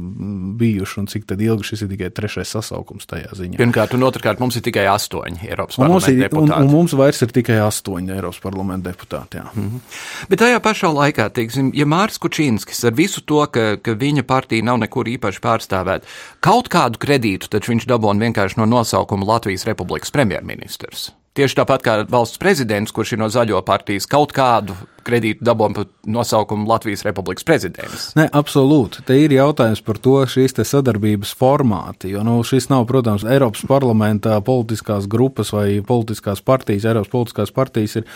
bijuši 0.58 1.00
un 1.02 1.08
cik 1.10 1.26
ilgi 1.34 1.66
šis 1.70 1.82
ir 1.84 1.90
tikai 1.92 2.10
trešais 2.14 2.52
sasaukums 2.54 3.08
tajā 3.10 3.34
ziņā. 3.36 3.58
Pirmkārt, 3.58 3.94
un 3.96 4.06
otrkārt, 4.06 4.40
mums 4.42 4.58
ir 4.58 4.64
tikai 4.66 4.86
astoņi 4.92 5.48
Eiropas 5.48 5.78
un 5.78 5.84
parlamenta 5.84 6.12
ir, 6.12 6.20
deputāti. 6.24 6.54
Un, 6.60 6.68
un 6.68 6.72
mums 6.72 6.94
vairs 6.98 7.22
ir 7.24 7.34
tikai 7.34 7.58
astoņi 7.64 8.14
Eiropas 8.14 8.40
parlamenta 8.44 8.92
deputāti. 8.92 9.40
Jā. 9.40 9.46
Mm 9.52 9.68
-hmm. 9.68 10.00
Bet 10.30 10.42
tajā 10.44 10.62
pašā 10.64 10.92
laikā, 10.94 11.28
teiksim, 11.34 11.72
ja 11.74 11.86
Mārcis 11.86 12.22
Kučīnskis 12.22 12.84
ar 12.86 12.94
visu 12.94 13.20
to, 13.20 13.46
ka, 13.46 13.76
ka 13.82 13.92
viņa 13.92 14.22
partija 14.22 14.64
nav 14.64 14.78
nekur 14.78 15.08
īpaši 15.08 15.40
pārstāvēta, 15.42 16.06
kaut 16.40 16.68
kādu 16.68 16.98
kredītu 16.98 17.48
taču 17.48 17.72
viņš 17.72 17.86
dabūna 17.86 18.20
vienkārši 18.26 18.58
no 18.58 18.66
nosaukuma 18.66 19.26
Latvijas 19.26 19.66
Republikas 19.66 20.10
premjerministrs. 20.10 21.10
Tieši 21.38 21.54
tāpat 21.60 21.84
kā 21.86 21.92
valsts 22.10 22.40
prezidents, 22.42 22.90
kurš 22.90 23.12
ir 23.14 23.20
no 23.20 23.28
zaļo 23.30 23.60
partijas, 23.62 24.08
kaut 24.10 24.32
kādu 24.34 24.74
kredītu 25.06 25.44
dabūjām 25.46 25.76
par 25.76 25.86
nosaukumu 26.10 26.66
Latvijas 26.66 27.04
Republikas 27.06 27.46
prezidents. 27.46 28.08
Nē, 28.18 28.26
absolūti. 28.34 29.04
Te 29.06 29.14
ir 29.22 29.36
jautājums 29.36 29.84
par 29.86 30.00
to 30.02 30.16
šīs 30.26 30.58
sadarbības 30.58 31.36
formāti. 31.38 32.10
Jo 32.10 32.24
nu, 32.26 32.40
šis 32.42 32.66
nav, 32.72 32.88
protams, 32.90 33.22
Eiropas 33.22 33.62
parlamentā 33.70 34.40
politiskās 34.42 35.06
grupas 35.06 35.54
vai 35.54 35.78
politiskās 35.86 36.42
partijas, 36.42 36.88
Eiropas 36.90 37.14
politiskās 37.14 37.54
partijas 37.54 38.00
ir, 38.02 38.08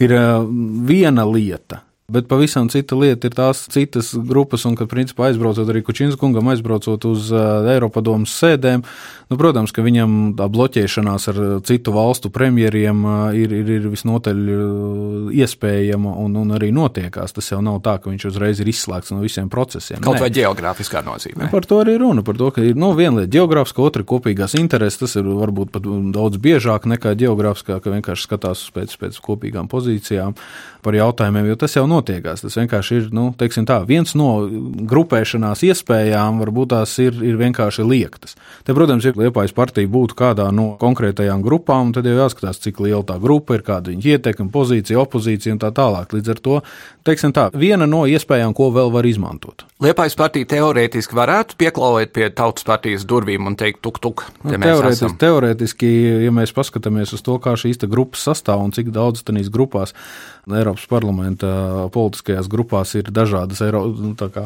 ir 0.00 0.16
viena 0.88 1.28
lieta. 1.28 1.84
Bet 2.10 2.26
pavisam 2.28 2.66
cita 2.68 2.96
lieta 2.98 3.28
ir 3.28 3.34
tās 3.36 3.62
citas 3.70 4.10
grupas, 4.12 4.66
un 4.66 4.74
kad 4.76 4.90
principā 4.90 5.28
aizbraucot 5.30 5.68
arī 5.70 5.84
Kučins 5.86 6.16
kungam, 6.18 6.50
aizbraucot 6.50 7.04
uz 7.06 7.28
Eiropadomas 7.32 8.34
sēdēm, 8.42 8.82
nu, 9.30 9.38
protams, 9.38 9.70
ka 9.72 9.84
viņam 9.86 10.34
tā 10.36 10.48
bloķēšanās 10.52 11.28
ar 11.30 11.38
citu 11.64 11.94
valstu 11.94 12.28
premjeriem 12.34 13.06
ir, 13.38 13.54
ir, 13.54 13.70
ir 13.78 13.86
visnotaļ 13.92 14.42
iespējama 15.38 16.16
un, 16.24 16.34
un 16.42 16.56
arī 16.58 16.72
notiekās. 16.74 17.32
Tas 17.38 17.52
jau 17.54 17.62
nav 17.64 17.78
tā, 17.86 17.96
ka 18.02 18.10
viņš 18.10 18.26
uzreiz 18.32 18.60
ir 18.60 18.72
izslēgts 18.74 19.14
no 19.14 19.22
visiem 19.22 19.48
procesiem. 19.52 20.02
Kaut 20.02 20.18
Nē. 20.18 20.24
vai 20.26 20.32
geogrāfiskā 20.34 21.04
nozīmē. 21.06 21.52
Par 21.54 21.70
to 21.70 21.80
arī 21.84 21.96
runa, 22.02 22.26
par 22.26 22.36
to, 22.40 22.50
ka 22.52 22.66
ir 22.66 22.76
nu, 22.76 22.90
viena 22.98 23.22
lieta 23.22 23.32
geogrāfiska, 23.38 23.86
otra 23.86 24.04
kopīgās 24.04 24.58
intereses. 24.58 25.00
Tas 25.04 25.16
ir 25.22 25.30
varbūt 25.30 25.72
pat 25.72 25.86
daudz 25.86 26.42
biežāk 26.42 26.90
nekā 26.90 27.14
geogrāfiskā, 27.22 27.78
ka 27.80 27.94
vienkārši 27.94 28.28
skatās 28.28 28.66
pēc, 28.74 28.98
pēc 29.00 29.22
kopīgām 29.22 29.70
pozīcijām 29.72 30.36
par 30.82 30.98
jautājumiem, 30.98 31.46
jo 31.52 31.56
tas 31.62 31.76
jau 31.78 31.86
notiekās. 31.92 32.42
Tas 32.44 32.56
vienkārši 32.58 32.98
ir, 32.98 33.08
nu, 33.14 33.28
tā, 33.36 33.78
viens 33.88 34.16
no 34.18 34.30
grupēšanās 34.90 35.64
iespējām, 35.68 36.40
varbūt 36.42 36.72
tās 36.72 36.96
ir, 37.02 37.18
ir 37.24 37.38
vienkārši 37.40 37.86
liektas. 37.86 38.36
Te, 38.64 38.74
protams, 38.76 39.06
ja 39.06 39.14
Liepājas 39.16 39.54
partija 39.56 39.90
būtu 39.90 40.16
kādā 40.18 40.48
no 40.54 40.72
konkrētajām 40.80 41.44
grupām, 41.44 41.92
tad 41.94 42.08
jau 42.08 42.16
jāskatās, 42.16 42.60
cik 42.62 42.80
liela 42.82 43.04
tā 43.06 43.18
grupa 43.22 43.58
ir, 43.58 43.66
kāda 43.66 43.92
viņa 43.92 44.16
ietekme, 44.16 44.48
pozīcija, 44.54 45.00
opozīcija 45.02 45.56
un 45.56 45.62
tā 45.62 45.72
tālāk. 45.76 46.14
Līdz 46.16 46.32
ar 46.34 46.42
to, 46.42 46.58
teiksim 47.06 47.34
tā, 47.36 47.48
viena 47.54 47.88
no 47.90 48.04
iespējām, 48.10 48.54
ko 48.56 48.70
vēl 48.74 48.92
var 48.94 49.06
izmantot. 49.08 49.66
Liepājas 49.82 50.14
partija 50.18 50.46
teorētiski 50.52 51.16
varētu 51.18 51.56
pieklauvēt 51.58 52.12
pie 52.14 52.28
tautas 52.30 52.66
partijas 52.66 53.06
durvīm 53.08 53.48
un 53.50 53.56
teikt, 53.58 53.80
tuk, 53.82 53.98
tuk. 54.02 54.24
Nu, 54.44 54.54
teorētiski, 54.54 55.16
teorētiski, 55.18 55.90
ja 56.26 56.34
mēs 56.34 56.54
paskatāmies 56.54 57.14
uz 57.16 57.24
to, 57.26 57.38
kā 57.42 57.56
šīs 57.58 57.82
grupas 57.90 58.22
sastāv 58.28 58.62
un 58.62 58.70
cik 58.74 58.92
daudz 58.94 59.24
tanīs 59.26 59.50
grupās 59.52 59.96
Eiropas 60.50 60.88
parlamenta 60.90 61.48
politiskajās 61.94 62.48
grupās 62.50 62.96
ir 62.98 63.12
dažādas 63.14 63.60
Eiro, 63.62 63.84
nu, 63.94 64.14
kā, 64.18 64.42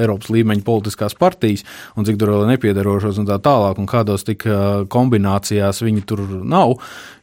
Eiropas 0.00 0.30
līmeņa 0.32 0.64
politiskās 0.64 1.16
partijas, 1.18 1.66
un 1.98 2.08
cik 2.08 2.16
tur 2.20 2.32
vēl 2.32 2.46
ir 2.46 2.54
nepiedarošos 2.54 3.20
un 3.20 3.28
tā 3.28 3.36
tālāk, 3.44 3.80
un 3.80 3.90
kādos 3.90 4.24
tik 4.24 4.46
kombinācijās 4.88 5.82
viņi 5.84 6.06
tur 6.08 6.24
nav. 6.40 6.78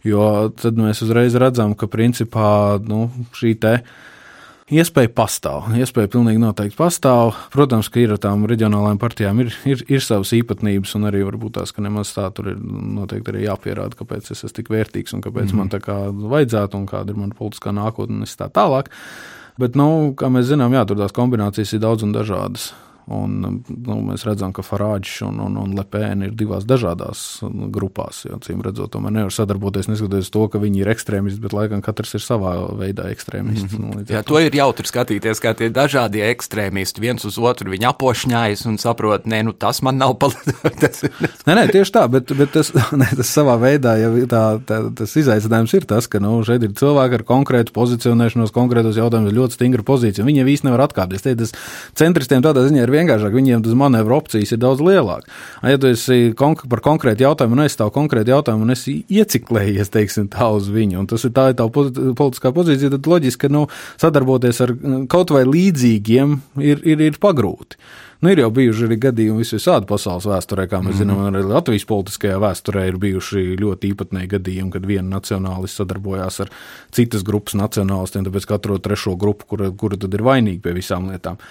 Jo 0.05 0.51
tad 0.53 0.77
mēs 0.77 1.01
uzreiz 1.05 1.33
redzam, 1.37 1.73
ka 1.77 1.89
principā 1.89 2.77
nu, 2.85 3.07
šī 3.37 3.55
te 3.61 3.75
Iespēja 4.71 5.09
pastāv. 5.11 5.65
Iespēja 5.75 6.07
pilnīgi 6.13 6.39
noteikti 6.39 6.77
pastāv. 6.79 7.33
Protams, 7.51 7.89
ka 7.91 7.99
ir 7.99 8.13
tām 8.23 8.45
reģionālajām 8.47 9.01
partijām 9.01 9.41
ir, 9.43 9.49
ir, 9.67 9.81
ir 9.91 10.03
savas 10.05 10.31
īpatnības, 10.37 10.93
un 10.95 11.09
arī 11.09 11.25
varbūt 11.27 11.57
tās, 11.57 11.73
ka 11.75 11.83
nemaz 11.83 12.13
tā 12.15 12.29
tur 12.35 12.53
ir 12.53 12.61
noteikti 12.61 13.33
arī 13.33 13.43
jāpierāda, 13.49 13.99
kāpēc 13.99 14.31
es 14.31 14.45
esmu 14.45 14.53
tik 14.61 14.71
vērtīgs 14.71 15.17
un 15.17 15.25
kāpēc 15.25 15.51
mm. 15.51 15.59
man 15.59 15.73
tā 15.73 15.81
kā 15.83 15.97
vajadzētu 16.11 16.79
un 16.79 16.87
kāda 16.87 17.11
ir 17.11 17.19
mana 17.19 17.35
politiskā 17.35 17.75
nākotne 17.75 18.23
un 18.23 18.31
tā 18.39 18.47
tālāk. 18.47 18.87
Bet, 19.59 19.75
nu, 19.75 20.13
kā 20.15 20.31
mēs 20.31 20.47
zinām, 20.53 20.71
jā, 20.71 20.85
tur 20.87 21.01
tās 21.03 21.11
kombinācijas 21.19 21.75
ir 21.75 21.83
daudz 21.83 22.07
un 22.07 22.15
dažādas. 22.15 22.71
Un, 23.11 23.61
nu, 23.67 23.95
mēs 24.07 24.23
redzam, 24.27 24.53
ka 24.55 24.63
Farāģis 24.63 25.21
un, 25.27 25.39
un, 25.43 25.57
un 25.59 25.73
Lepēna 25.75 26.29
ir 26.29 26.35
divās 26.37 26.63
dažādās 26.67 27.41
grupās. 27.73 28.23
Jo, 28.29 28.39
cīm 28.43 28.61
redzot, 28.63 28.93
tomēr 28.93 29.15
nevar 29.17 29.33
sadarboties, 29.35 29.89
neskatoties 29.91 30.31
to, 30.31 30.45
ka 30.51 30.61
viņi 30.61 30.83
ir 30.83 30.91
ekstrēmisti, 30.93 31.41
bet 31.43 31.55
laikam 31.55 31.83
katrs 31.83 32.15
ir 32.15 32.23
savā 32.23 32.53
veidā 32.79 33.09
ekstrēmists. 33.11 33.75
Mm 33.75 33.91
-hmm. 33.91 34.05
Jā, 34.13 34.23
to 34.27 34.39
ir 34.39 34.55
jautri 34.55 34.87
skatīties, 34.87 35.41
kā 35.43 35.53
tie 35.57 35.69
dažādie 35.73 36.23
ekstrēmisti 36.31 37.03
viens 37.03 37.25
uz 37.27 37.37
otru 37.37 37.71
viņi 37.71 37.89
apošņājas 37.91 38.65
un 38.69 38.77
saprot, 38.81 39.25
nē, 39.25 39.43
nu 39.43 39.53
tas 39.53 39.81
man 39.81 39.97
nav 39.97 40.15
palīdzējis. 40.21 41.03
nē, 41.47 41.55
nē, 41.55 41.67
tieši 41.71 41.95
tā, 41.97 42.07
bet, 42.11 42.31
bet 42.37 42.51
tas, 42.55 42.71
ne, 43.01 43.07
tas 43.17 43.27
savā 43.27 43.57
veidā 43.61 43.97
jau 43.99 44.13
tā, 44.31 44.43
tā, 44.65 44.81
tas 44.95 45.15
izaicinājums 45.15 45.73
ir 45.73 45.87
tas, 45.89 46.07
ka 46.07 46.19
nu, 46.23 46.39
šeit 46.47 46.63
ir 46.63 46.73
cilvēki 46.77 47.19
ar 47.19 47.23
konkrētu 47.27 47.75
pozicionēšanos, 47.75 48.53
konkrētos 48.55 48.99
jautājumus, 49.01 49.35
ļoti 49.35 49.59
stingru 49.59 49.83
pozīciju. 49.87 50.25
Viņi 50.27 50.43
jau 50.43 50.49
īsti 50.55 50.69
nevar 50.69 50.85
atkāpties. 50.87 51.25
Tie, 51.25 51.35
tas 51.35 51.53
centristiem 51.97 52.43
tādā 52.45 52.63
ziņā 52.67 52.85
ir 52.85 52.93
vienkāršāk, 53.01 53.35
viņiem 53.35 53.63
tas 53.65 53.77
manevru 53.77 54.17
opcijas 54.17 54.53
ir 54.55 54.61
daudz 54.61 54.83
lielākas. 54.85 55.41
Ja 55.67 55.81
tu 55.81 55.91
esi 55.91 56.31
konk 56.37 56.63
par 56.71 56.83
konkrētu 56.85 57.25
jautājumu 57.25 57.57
un 57.57 57.65
aizstāv 57.65 57.91
konkrētu 57.95 58.35
jautājumu 58.35 58.67
un 58.67 58.75
esi 58.75 59.01
ieciklējies, 59.11 59.91
teiksim, 59.93 60.29
tā 60.31 60.51
uz 60.55 60.69
viņu, 60.71 61.01
un 61.01 61.09
tas 61.11 61.25
ir 61.27 61.33
tā 61.35 61.49
ir 61.51 61.57
tava 61.59 61.73
politiskā 61.73 62.53
pozīcija, 62.55 62.93
tad 62.95 63.09
loģiski, 63.11 63.47
ka 63.47 63.53
nu, 63.53 63.65
sadarboties 64.01 64.63
ar 64.65 64.75
kaut 65.11 65.33
vai 65.35 65.43
līdzīgiem 65.49 66.39
ir, 66.61 66.85
ir, 66.87 67.03
ir 67.11 67.19
pagrūti. 67.21 67.79
Nu, 68.21 68.29
ir 68.29 68.37
jau 68.37 68.51
bijuši 68.53 68.85
arī 68.85 68.95
gadījumi 69.01 69.41
visvisādi 69.41 69.87
pasaules 69.89 70.27
vēsturē, 70.29 70.67
kā 70.69 70.77
mēs 70.77 70.93
mm 70.93 71.09
-hmm. 71.09 71.17
zinām, 71.17 71.21
arī 71.31 71.41
Latvijas 71.49 71.87
politiskajā 71.89 72.37
vēsturē 72.37 72.83
ir 72.87 72.97
bijuši 73.01 73.57
ļoti 73.57 73.93
īpatnēji 73.93 74.29
gadījumi, 74.35 74.71
kad 74.71 74.85
viena 74.85 75.17
nacionālists 75.17 75.81
sadarbojās 75.81 76.39
ar 76.45 76.51
citas 76.91 77.23
grupas 77.23 77.57
nacionālistiem, 77.57 78.25
tāpēc 78.25 78.45
katru 78.45 78.77
trešo 78.77 79.15
grupu, 79.15 79.45
kura, 79.47 79.71
kura 79.71 79.97
tad 79.97 80.13
ir 80.13 80.21
vainīga 80.21 80.61
pie 80.61 80.73
visām 80.77 81.09
lietām. 81.09 81.41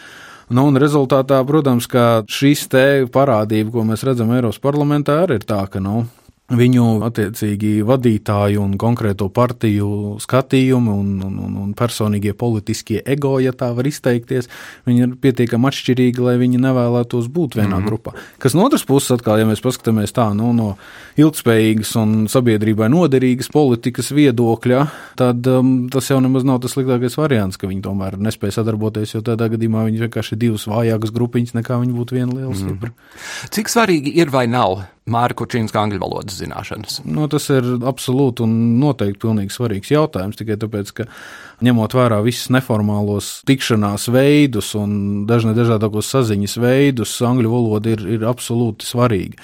Nu, 0.51 0.65
un 0.67 0.79
rezultātā, 0.83 1.37
protams, 1.47 1.87
ka 1.87 2.25
šīs 2.27 2.65
te 2.73 2.85
parādība, 3.15 3.71
ko 3.71 3.85
mēs 3.87 4.03
redzam 4.03 4.33
Eiropas 4.35 4.59
parlamentā, 4.59 5.21
arī 5.23 5.39
ir 5.39 5.45
tā, 5.47 5.61
ka 5.71 5.79
nu, 5.83 6.03
viņu 6.51 6.87
attiecīgi 7.07 7.81
vadītāju 7.87 8.63
un 8.63 8.75
konkrēto 8.81 9.29
partiju 9.35 10.19
skatījumi 10.23 10.93
un, 10.93 11.11
un, 11.25 11.39
un, 11.47 11.57
un 11.65 11.73
personīgie 11.79 12.35
politiskie 12.39 13.01
ego, 13.07 13.37
ja 13.43 13.53
tā 13.57 13.71
var 13.77 13.87
izteikties, 13.87 14.51
viņi 14.89 15.05
ir 15.07 15.15
pietiekami 15.23 15.71
atšķirīgi, 15.71 16.25
lai 16.25 16.37
viņi 16.41 16.61
nevēlētos 16.63 17.31
būt 17.31 17.59
vienā 17.59 17.69
mm 17.69 17.79
-hmm. 17.79 17.89
grupā. 17.89 18.15
Kas 18.43 18.55
no 18.55 18.67
otras 18.67 18.85
puses, 18.85 19.11
atkal, 19.15 19.39
ja 19.39 19.47
mēs 19.47 19.63
paskatāmies 19.63 20.15
tā 20.17 20.31
nu, 20.35 20.53
no 20.53 20.77
ilgspējīgas 21.17 21.95
un 22.03 22.29
sabiedrībai 22.29 22.91
noderīgas 22.91 23.51
politikas 23.53 24.11
viedokļa, 24.13 24.87
tad 25.17 25.47
um, 25.47 25.89
tas 25.93 26.11
jau 26.11 26.21
nemaz 26.21 26.45
nav 26.45 26.61
tas 26.61 26.75
sliktākais 26.75 27.17
variants, 27.17 27.57
ka 27.57 27.71
viņi 27.71 27.83
tomēr 27.83 28.19
nespēja 28.19 28.61
sadarboties, 28.61 29.15
jo 29.15 29.23
tādā 29.23 29.51
gadījumā 29.53 29.85
viņi 29.87 30.07
vienkārši 30.07 30.35
ir 30.35 30.39
divas 30.39 30.67
vājākas 30.67 31.15
grupiņas, 31.15 31.55
nekā 31.55 31.81
viņi 31.81 31.93
būtu 31.95 32.15
viena 32.19 32.33
liela 32.35 32.55
stipra. 32.55 32.91
Mm 32.91 32.95
-hmm. 32.95 33.51
Cik 33.51 33.69
svarīgi 33.69 34.13
ir 34.15 34.31
vai 34.31 34.47
nav 34.47 34.83
Māra 35.11 35.37
Kučīnska 35.37 35.81
angļu 35.83 36.01
valodas 36.03 36.39
zināšanas? 36.41 37.01
Nu, 37.09 37.27
tas 37.31 37.49
ir 37.53 37.67
absolūti 37.89 38.45
un 38.47 38.55
noteikti 38.81 39.23
pilnīgi 39.25 39.55
svarīgs 39.55 39.91
jautājums, 39.93 40.39
tikai 40.39 40.59
tāpēc, 40.61 40.93
ka 40.97 41.09
ņemot 41.67 41.97
vērā 41.99 42.21
visus 42.25 42.53
neformālos 42.55 43.33
tikšanās 43.49 44.09
veidus 44.15 44.73
un 44.79 45.27
dažādākos 45.29 46.13
saziņas 46.15 46.57
veidus, 46.63 47.17
angļu 47.27 47.53
valoda 47.53 47.97
ir, 47.97 48.07
ir 48.19 48.29
absolūti 48.31 48.89
svarīga 48.89 49.41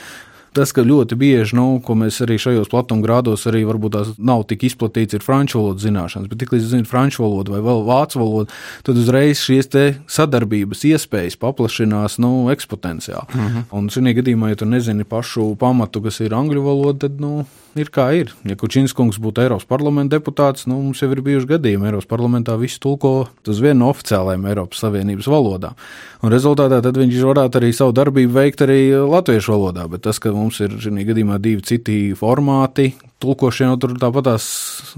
tas, 0.56 0.72
ka 0.76 0.84
ļoti 0.86 1.18
bieži, 1.20 1.56
nu, 1.58 1.66
ko 1.84 1.96
mēs 1.98 2.18
arī 2.24 2.38
šajos 2.40 2.70
platumgrādos 2.72 3.46
arī 3.50 3.64
varbūt 3.68 3.96
tās 3.96 4.14
nav 4.18 4.46
tik 4.50 4.66
izplatīts, 4.70 5.16
ir 5.16 5.24
franču 5.24 5.60
valodas 5.60 5.84
zināšanas, 5.84 6.30
bet 6.32 6.40
tiklīdz 6.42 6.70
zini 6.72 6.88
franču 6.88 7.24
valodu 7.24 7.56
vai 7.56 7.62
vēl 7.66 7.84
vācu 7.86 8.22
valodu, 8.22 8.62
tad 8.86 9.00
uzreiz 9.00 9.42
šīs 9.44 9.70
sadarbības 10.12 10.84
iespējas 10.88 11.38
paplašinās 11.42 12.18
nu, 12.22 12.48
eksponenciāli. 12.54 13.28
Mm 13.34 13.46
-hmm. 13.46 13.68
Un 13.76 13.88
šī 13.92 14.16
gadījumā, 14.20 14.48
ja 14.48 14.56
tu 14.56 14.66
nezini 14.66 15.04
pašu 15.04 15.54
pamatu, 15.60 16.02
kas 16.02 16.20
ir 16.20 16.34
angļu 16.34 16.62
valoda, 16.62 17.08
tad 17.08 17.20
nu, 17.20 17.44
ir 17.80 17.90
kā 17.94 18.06
ir. 18.16 18.32
Ja 18.48 18.56
Kučinskungs 18.58 19.18
būtu 19.22 19.44
Eiropas 19.44 19.66
parlamenta 19.68 20.16
deputāts, 20.16 20.66
nu, 20.70 20.78
mums 20.82 21.02
jau 21.02 21.10
ir 21.12 21.22
bijuši 21.24 21.50
gadījumi. 21.54 21.88
Eiropas 21.90 22.08
parlamentā 22.10 22.56
visu 22.60 22.80
tulko 22.82 23.14
uz 23.26 23.62
vienu 23.62 23.84
no 23.84 23.90
oficiālajām 23.94 24.46
Eiropas 24.50 24.82
Savienības 24.84 25.28
valodām. 25.30 25.76
Un 26.24 26.32
rezultātā 26.34 26.80
viņš 26.86 27.18
varētu 27.30 27.60
arī 27.60 27.72
savu 27.76 27.94
darbību 27.96 28.36
veikt 28.36 28.64
arī 28.66 28.80
latviešu 29.06 29.54
valodā, 29.54 29.86
bet 29.92 30.06
tas, 30.08 30.20
ka 30.22 30.34
mums 30.34 30.60
ir 30.64 30.78
šī 30.82 31.06
gadījumā 31.10 31.38
divi 31.42 31.64
citi 31.66 32.00
formāti. 32.18 32.92
Tulkošana 33.16 33.78
tur 33.80 33.94
tāpatās 33.96 34.46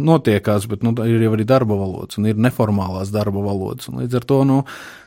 notiekās, 0.03 0.67
bet 0.67 0.83
nu, 0.83 0.91
ir 1.07 1.23
jau 1.23 1.35
arī 1.37 1.45
darba 1.47 1.77
valodas 1.79 2.19
un 2.19 2.27
ir 2.27 2.41
neformālās 2.41 3.13
darba 3.15 3.45
valodas. 3.45 3.87
Līdz 3.95 4.19
ar 4.19 4.27
to 4.27 4.39
nu, 4.49 4.57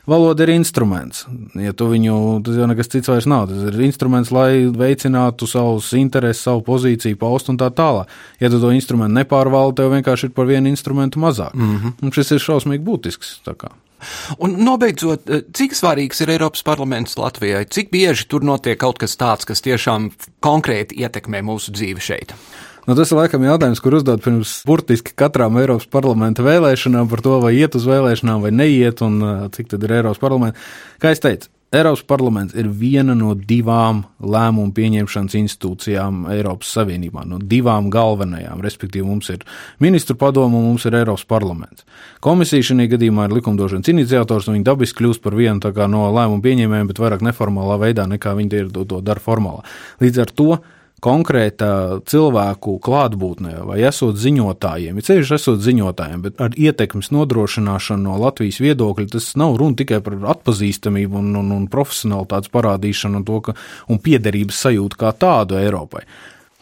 valoda 0.08 0.46
ir 0.46 0.54
instruments. 0.54 1.26
Ja 1.60 1.74
tu 1.76 1.90
viņu, 1.90 2.16
tas 2.46 2.56
jau 2.56 2.70
nekas 2.70 2.88
cits 2.94 3.12
vairs 3.12 3.28
nav. 3.28 3.50
Tas 3.52 3.68
ir 3.68 3.84
instruments, 3.84 4.32
lai 4.32 4.64
veicinātu 4.72 5.48
savus 5.50 5.92
intereses, 5.98 6.40
savu 6.46 6.64
pozīciju, 6.64 7.20
paust 7.20 7.52
un 7.52 7.60
tā 7.60 7.68
tālāk. 7.68 8.08
Ja 8.40 8.48
tu 8.48 8.62
to 8.62 8.72
instrumentu 8.72 9.20
nepārvaldi, 9.20 9.82
tev 9.82 9.92
vienkārši 9.92 10.30
ir 10.30 10.34
par 10.38 10.48
vienu 10.48 10.72
instrumentu 10.72 11.20
mazāk. 11.20 11.52
Mm 11.52 11.76
-hmm. 11.76 11.92
Un 12.02 12.16
šis 12.16 12.32
ir 12.32 12.44
šausmīgi 12.48 12.84
būtisks. 12.84 13.40
Un 14.38 14.56
nobeidzot, 14.64 15.30
eh, 15.30 15.44
cik 15.52 15.76
svarīgs 15.78 16.22
ir 16.22 16.30
Eiropas 16.30 16.62
parlaments 16.62 17.16
Latvijai? 17.18 17.64
Cik 17.64 17.90
bieži 17.90 18.26
tur 18.28 18.42
notiek 18.42 18.78
kaut 18.78 18.98
kas 18.98 19.16
tāds, 19.16 19.46
kas 19.46 19.62
tiešām 19.62 20.10
konkrēti 20.40 20.98
ietekmē 21.04 21.42
mūsu 21.42 21.70
dzīvi 21.70 22.00
šeit? 22.00 22.34
Nu, 22.82 22.96
tas 22.98 23.12
ir 23.12 23.20
laikam 23.20 23.44
jautājums, 23.46 23.78
kur 23.78 23.94
uzdot 23.94 24.24
pirms 24.24 24.56
burtiski 24.66 25.12
katrām 25.14 25.54
Eiropas 25.60 25.86
parlamenta 25.86 26.42
vēlēšanām 26.42 27.06
par 27.12 27.20
to, 27.22 27.36
vai 27.44 27.52
iet 27.60 27.76
uz 27.78 27.84
vēlēšanām 27.86 28.42
vai 28.42 28.50
neiet, 28.50 29.04
un 29.06 29.20
eh, 29.22 29.44
cik 29.54 29.70
tad 29.70 29.86
ir 29.86 30.00
Eiropas 30.00 30.18
parlamenta. 30.18 30.58
Kā 30.98 31.12
es 31.14 31.22
teicu, 31.22 31.46
Eiropas 31.72 32.02
parlaments 32.04 32.56
ir 32.58 32.66
viena 32.66 33.14
no 33.16 33.36
divām 33.38 34.02
lēmumu 34.18 34.74
pieņemšanas 34.74 35.38
institūcijām 35.38 36.26
Eiropas 36.34 36.74
Savienībā, 36.74 37.22
no 37.24 37.38
divām 37.38 37.86
galvenajām. 37.94 38.60
Respektīvi, 38.66 39.06
mums 39.06 39.30
ir 39.30 39.46
ministru 39.80 40.18
padoma 40.18 40.58
un 40.58 40.72
mums 40.72 40.90
ir 40.90 40.98
Eiropas 40.98 41.24
parlaments. 41.30 41.86
Komisija 42.20 42.66
šajā 42.66 42.90
gadījumā 42.96 43.30
ir 43.30 43.38
likumdošanas 43.38 43.94
iniciators, 43.94 44.50
un 44.50 44.58
viņi 44.58 44.68
dabiski 44.68 45.04
kļūst 45.04 45.22
par 45.22 45.38
vienu 45.38 45.72
no 45.86 46.04
lēmumu 46.18 46.42
pieņēmējiem, 46.44 46.90
bet 46.90 47.06
vairāk 47.06 47.24
neformālā 47.30 47.78
veidā 47.86 48.10
nekā 48.10 48.34
viņi 48.42 48.68
to 48.74 49.00
dara 49.00 49.22
formālā. 49.22 49.62
Līdz 50.02 50.26
ar 50.26 50.38
to 50.42 50.52
konkrēta 51.02 51.68
cilvēku 52.06 52.76
klātbūtnē 52.82 53.56
vai 53.66 53.80
esot 53.88 54.18
ziņotājiem, 54.22 54.98
ir 54.98 55.06
ceļš 55.06 55.32
esot 55.38 55.62
ziņotājiem, 55.64 56.20
bet 56.26 56.42
ar 56.42 56.54
ietekmes 56.54 57.10
nodrošināšanu 57.14 58.06
no 58.06 58.18
Latvijas 58.22 58.60
viedokļa 58.62 59.08
tas 59.16 59.32
nav 59.40 59.56
runa 59.60 59.78
tikai 59.80 60.02
par 60.04 60.20
atpazīstamību 60.36 61.18
un, 61.18 61.32
un, 61.40 61.50
un 61.56 61.64
profesionālitātes 61.72 62.52
parādīšanu 62.54 63.22
un, 63.22 63.26
to, 63.26 63.40
ka, 63.48 63.56
un 63.90 63.98
piederības 64.02 64.62
sajūtu 64.68 65.02
kā 65.02 65.10
tādu 65.18 65.58
Eiropai. 65.58 66.06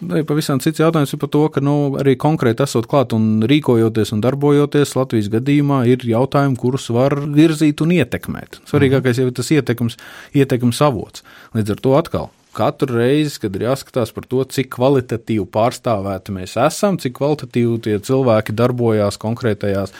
Pavisam 0.00 0.56
cits 0.64 0.80
jautājums 0.80 1.12
ir 1.12 1.20
par 1.20 1.28
to, 1.28 1.42
ka 1.52 1.60
nu, 1.60 1.74
arī 2.00 2.14
konkrēti 2.16 2.64
esot 2.64 2.88
klāt 2.88 3.12
un 3.12 3.44
rīkojoties 3.44 4.14
un 4.16 4.24
darbojoties 4.24 4.96
Latvijas 4.96 5.28
gadījumā, 5.36 5.82
ir 5.92 6.08
jautājumi, 6.08 6.56
kurus 6.56 6.88
var 6.96 7.18
virzīt 7.20 7.84
un 7.84 7.92
ietekmēt. 7.98 8.62
Svarīgākais 8.70 9.20
jau 9.20 9.28
ir 9.28 9.36
tas 9.36 9.52
ietekmes, 9.52 10.00
ietekmes 10.32 10.80
avots. 10.88 11.26
Līdz 11.52 11.76
ar 11.76 11.84
to 11.84 11.98
atkal 12.00 12.30
katru 12.56 13.00
reizi, 13.00 13.38
kad 13.42 13.56
ir 13.56 13.66
jāskatās 13.68 14.14
par 14.16 14.28
to, 14.30 14.44
cik 14.44 14.72
kvalitatīvi 14.76 15.46
pārstāvēti 15.54 16.34
mēs 16.36 16.56
esam, 16.60 16.98
cik 17.00 17.18
kvalitatīvi 17.18 17.82
tie 17.86 17.98
cilvēki 18.06 18.56
darbojās 18.56 19.20
konkrētajās 19.20 19.94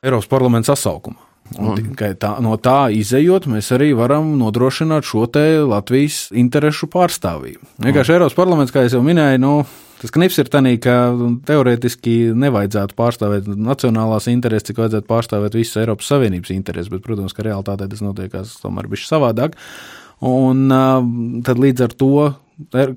Eiropas 0.00 0.30
parlamenta 0.30 0.72
sasaukumā. 0.72 1.30
Un 1.58 1.74
tikai 1.74 2.12
tā, 2.20 2.36
no 2.44 2.54
tā 2.62 2.92
izējot, 2.94 3.48
mēs 3.50 3.72
arī 3.74 3.90
varam 3.98 4.36
nodrošināt 4.38 5.06
šo 5.08 5.24
te 5.34 5.42
Latvijas 5.66 6.28
interešu 6.36 6.86
pārstāvību. 6.92 7.72
Vienkārši 7.82 8.14
Eiropas 8.14 8.36
parlaments, 8.38 8.74
kā 8.74 8.84
jau 8.86 9.00
minēju, 9.02 9.40
nu, 9.42 9.54
tas 9.98 10.14
knips 10.14 10.38
ir 10.38 10.50
tāds, 10.52 10.76
ka 10.84 10.94
teorētiski 11.48 12.36
nevajadzētu 12.38 12.94
pārstāvēt 12.98 13.50
nacionālās 13.50 14.30
intereses, 14.30 14.68
cik 14.70 14.78
vajadzētu 14.84 15.10
pārstāvēt 15.10 15.58
visas 15.58 15.80
Eiropas 15.82 16.12
Savienības 16.12 16.54
intereses, 16.54 16.92
bet, 16.92 17.02
protams, 17.06 17.34
ka 17.34 17.46
realitātē 17.48 17.90
tas 17.90 18.04
notiekās 18.04 18.54
tomēr 18.62 18.86
bišķi 18.92 19.10
savādāk. 19.10 19.58
Un 20.20 20.68
tad 21.46 21.60
līdz 21.62 21.84
ar 21.86 21.92
to 21.96 22.12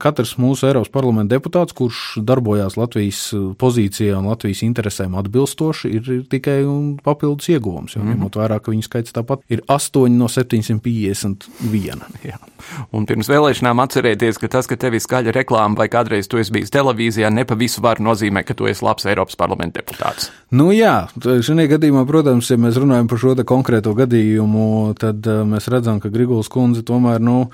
katrs 0.01 0.35
mūsu 0.41 0.67
Eiropas 0.67 0.91
parlamenta 0.93 1.35
deputāts, 1.35 1.75
kurš 1.77 2.19
darbojās 2.25 2.77
Latvijas 2.79 3.21
uh, 3.35 3.51
pozīcijā 3.59 4.17
un 4.19 4.29
Latvijas 4.31 4.63
interesēm 4.65 5.15
atbilstoši, 5.19 5.91
ir 5.97 6.11
tikai 6.31 6.59
papildus 7.03 7.49
ieguvums. 7.53 7.95
Jo 7.95 8.01
mm 8.01 8.07
-hmm. 8.07 8.17
ņemot 8.17 8.39
vērā, 8.41 8.59
ka 8.59 8.71
viņu 8.71 8.87
skaits 8.87 9.13
tāpat 9.13 9.43
ir 9.49 9.61
8 9.67 10.17
no 10.17 10.27
751. 10.27 12.01
Jā. 12.23 12.37
Un 12.91 13.05
pirms 13.05 13.29
vēlēšanām 13.29 13.83
atcerieties, 13.83 14.37
ka 14.37 14.47
tas, 14.47 14.67
ka 14.67 14.75
tev 14.75 14.93
ir 14.93 15.03
skaļa 15.03 15.31
reklāma 15.35 15.77
vai 15.77 15.87
kādreiz 15.87 16.27
tu 16.27 16.37
esi 16.37 16.51
bijis 16.51 16.71
televīzijā, 16.71 17.29
ne 17.29 17.45
pa 17.45 17.55
visu 17.55 17.81
var 17.81 17.99
nozīmē, 17.99 18.43
ka 18.43 18.53
tu 18.53 18.65
esi 18.65 18.85
labs 18.85 19.05
Eiropas 19.05 19.35
parlamenta 19.35 19.81
deputāts. 19.81 20.31
Nu 20.51 20.71
jā, 20.71 21.07
šajā 21.23 21.67
gadījumā, 21.67 22.05
protams, 22.07 22.49
ja 22.49 22.57
mēs 22.57 22.77
runājam 22.77 23.07
par 23.07 23.17
šo 23.17 23.35
konkrēto 23.43 23.93
gadījumu, 23.93 24.93
tad 24.99 25.27
uh, 25.27 25.43
mēs 25.47 25.67
redzam, 25.67 25.99
ka 25.99 26.09
Griguls 26.09 26.49
kundze 26.49 26.83
tomēr, 26.83 27.19
nu, 27.19 27.49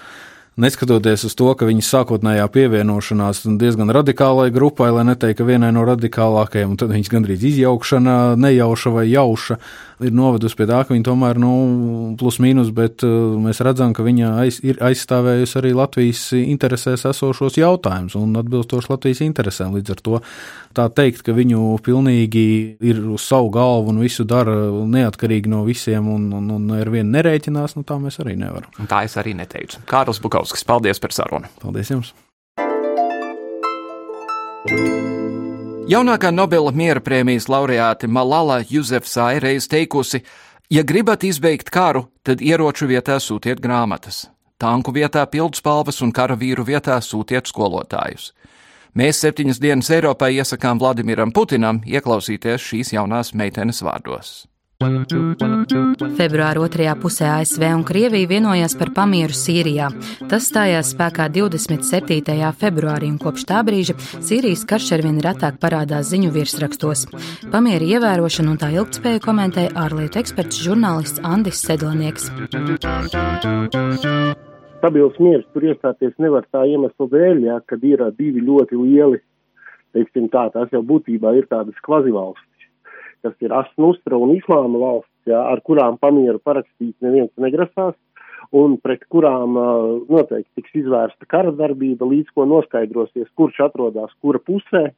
neskatoties 0.59 1.25
uz 1.27 1.35
to, 1.39 1.49
ka 1.57 1.67
viņas 1.69 1.91
sākotnējā 1.95 2.47
pievienošanās 2.53 3.43
diezgan 3.59 3.91
radikālai 3.95 4.49
grupai, 4.53 4.91
lai 4.95 5.05
neteikt, 5.11 5.39
ka 5.39 5.47
vienai 5.47 5.71
no 5.75 5.85
radikālākajām, 5.87 6.73
un 6.73 6.79
tad 6.79 6.91
viņas 6.93 7.11
gandrīz 7.13 7.45
izjaukšana, 7.51 8.17
nejauša 8.39 8.93
vai 8.95 9.05
jauša, 9.09 9.59
ir 10.05 10.15
novedusi 10.15 10.55
pie 10.59 10.67
tā, 10.69 10.81
ka 10.87 10.95
viņa 10.95 11.07
tomēr, 11.07 11.39
nu, 11.41 11.51
plus 12.19 12.39
mīnus, 12.43 12.71
bet 12.75 13.03
uh, 13.07 13.35
mēs 13.41 13.59
redzam, 13.65 13.93
ka 13.95 14.05
viņa 14.05 14.31
aiz, 14.43 14.59
ir 14.63 14.79
aizstāvējusi 14.83 15.59
arī 15.59 15.73
Latvijas 15.75 16.23
interesēs 16.39 17.05
esošos 17.09 17.59
jautājumus 17.59 18.15
un 18.19 18.39
atbilstoši 18.39 18.93
Latvijas 18.93 19.23
interesēm. 19.25 19.75
Līdz 19.75 19.95
ar 19.95 20.03
to 20.05 20.21
tā 20.77 20.85
teikt, 20.95 21.23
ka 21.25 21.35
viņu 21.35 21.79
pilnīgi 21.85 22.45
ir 22.85 23.01
uz 23.11 23.25
savu 23.27 23.51
galvu 23.53 23.93
un 23.93 24.01
visu 24.03 24.25
dara 24.27 24.55
neatkarīgi 24.69 25.51
no 25.51 25.63
visiem 25.67 26.07
un, 26.11 26.29
un, 26.35 26.49
un 26.55 26.69
ar 26.77 26.91
vienu 26.93 27.11
nerēķinās, 27.15 27.75
nu 27.77 27.85
tā 27.87 27.99
mēs 28.01 28.21
arī 28.23 28.37
nevaram. 28.39 28.71
Tā 28.89 29.03
es 29.07 29.17
arī 29.19 29.35
neteicu. 29.37 29.81
Kārlis 29.89 30.21
Bukauskas, 30.49 30.65
paldies 30.65 30.99
par 30.99 31.11
sarunu. 31.11 31.47
Paldies 31.61 31.89
jums! 31.91 32.13
Jaunākā 35.89 36.31
Nobela 36.33 36.71
miera 36.71 37.01
prēmijas 37.01 37.47
laureāte 37.49 38.07
Malala 38.07 38.63
Jusefsai 38.69 39.39
reiz 39.39 39.67
teikusi, 39.67 40.23
ja 40.69 40.83
gribat 40.83 41.23
izbeigt 41.23 41.69
karu, 41.69 42.09
tad 42.23 42.41
ieroču 42.41 42.87
vietā 42.89 43.19
sūtiet 43.21 43.61
grāmatas, 43.61 44.29
tanku 44.57 44.91
vietā 44.91 45.25
pildspalvas 45.29 46.01
un 46.01 46.11
karavīru 46.11 46.65
vietā 46.65 46.97
sūtiet 46.97 47.45
skolotājus. 47.45 48.33
Mēs 48.97 49.21
septiņas 49.21 49.61
dienas 49.61 49.89
Eiropai 49.89 50.33
iesakām 50.33 50.79
Vladimiram 50.81 51.31
Putinam 51.31 51.83
ieklausīties 51.85 52.71
šīs 52.71 52.93
jaunās 52.97 53.35
meitenes 53.37 53.83
vārdos. 53.85 54.48
Februāra 54.79 56.61
otrajā 56.63 56.93
pusē 57.03 57.25
ASV 57.33 57.65
un 57.67 57.81
Krievija 57.83 58.29
vienojās 58.31 58.77
par 58.79 58.93
pamieru 58.95 59.35
Sīrijā. 59.35 59.89
Tas 60.31 60.47
stājās 60.47 60.93
spēkā 60.93 61.25
27. 61.35 62.37
februārī, 62.61 63.09
un 63.11 63.17
kopš 63.19 63.43
tā 63.49 63.59
brīža 63.67 63.97
Sīrijas 63.99 64.63
karš 64.71 64.93
arvien 64.95 65.19
retāk 65.25 65.59
parādās 65.59 66.13
ziņu 66.13 66.31
virsrakstos. 66.31 67.03
Pamieru 67.51 67.91
ievērošanu 67.91 68.55
un 68.55 68.61
tā 68.63 68.71
ilgtspēju 68.77 69.25
komentēja 69.27 69.75
ārlietu 69.83 70.23
eksperts 70.23 70.63
žurnālists 70.63 71.19
Andis 71.27 71.59
Sedlanieks. 71.59 72.31
Stabils 74.79 75.19
miers 75.19 75.47
tur 75.51 75.67
iestāties 75.73 76.15
nevar 76.23 76.47
tā 76.55 76.63
iemesla 76.71 77.11
dēļ, 77.17 77.47
ja, 77.51 77.59
kad 77.67 77.83
ir 77.83 78.07
divi 78.15 78.47
ļoti 78.47 78.79
lieli, 78.79 79.19
teiksim 79.91 80.31
tā, 80.31 80.47
tās 80.55 80.71
jau 80.71 80.87
būtībā 80.87 81.35
ir 81.35 81.51
tādas 81.51 81.75
kvazivalsts 81.83 82.47
kas 83.25 83.35
ir 83.43 83.53
Asnustra 83.55 84.17
un 84.17 84.35
Islāma 84.35 84.81
valsts, 84.81 85.11
jā, 85.29 85.39
ar 85.39 85.61
kurām 85.65 85.97
pamieru 86.01 86.41
parakstīt 86.43 86.95
neviens 87.05 87.31
negrasās, 87.41 87.97
un 88.55 88.77
pret 88.81 89.03
kurām 89.13 89.57
uh, 89.59 89.91
noteikti 90.09 90.61
tiks 90.61 90.79
izvērsta 90.83 91.27
kara 91.29 91.51
darbība, 91.55 92.07
līdz 92.09 92.33
ko 92.35 92.47
noskaidrosies, 92.49 93.29
kurš 93.37 93.59
atrodas 93.67 94.13
kura 94.23 94.41
pusē, 94.41 94.89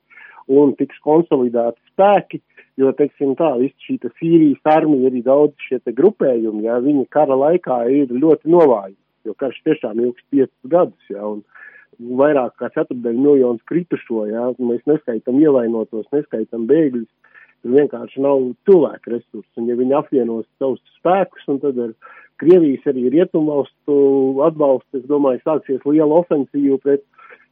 un 0.51 0.73
tiks 0.79 0.99
konsolidēti 1.05 1.79
spēki, 1.91 2.41
jo, 2.81 2.91
teiksim 2.97 3.36
tā, 3.39 3.53
viss 3.62 3.86
šī 3.86 3.99
Sīrijas 4.19 4.73
armija, 4.75 5.12
arī 5.12 5.21
daudz 5.25 5.67
šie 5.67 5.81
te 5.84 5.93
grupējumi, 5.95 6.65
jā, 6.67 6.79
viņi 6.84 7.07
kara 7.13 7.38
laikā 7.38 7.84
ir 7.93 8.13
ļoti 8.13 8.51
novāji, 8.51 8.95
jo 9.27 9.36
karš 9.38 9.62
tiešām 9.67 10.01
ilgs 10.01 10.23
5 10.34 10.51
gadus, 10.71 11.12
jā, 11.12 11.21
un 11.21 11.43
vairāk 12.17 12.55
kā 12.57 12.71
ceturdaļu 12.73 13.21
miljonus 13.21 13.65
kritušo, 13.69 14.25
jā, 14.31 14.47
mēs 14.60 14.81
neskaitam 14.89 15.39
ievainotos, 15.41 16.07
neskaitam 16.15 16.65
bēgļus, 16.69 17.10
vienkārši 17.67 18.24
nav 18.24 18.41
cilvēku 18.67 19.13
resursu. 19.15 19.50
Un 19.60 19.69
ja 19.69 19.78
viņi 19.80 19.97
apvienos 19.97 20.47
savus 20.62 20.82
spēkus, 21.00 21.47
un 21.52 21.62
tad 21.63 21.80
ar 21.82 21.93
Krievijas 22.41 22.88
arī 22.89 23.12
rietumvalstu 23.13 23.95
atbalstu, 24.47 24.97
es 24.97 25.06
domāju, 25.06 25.43
sāksies 25.45 25.84
liela 25.86 26.24
ofensīva 26.24 26.80
pret 26.82 27.04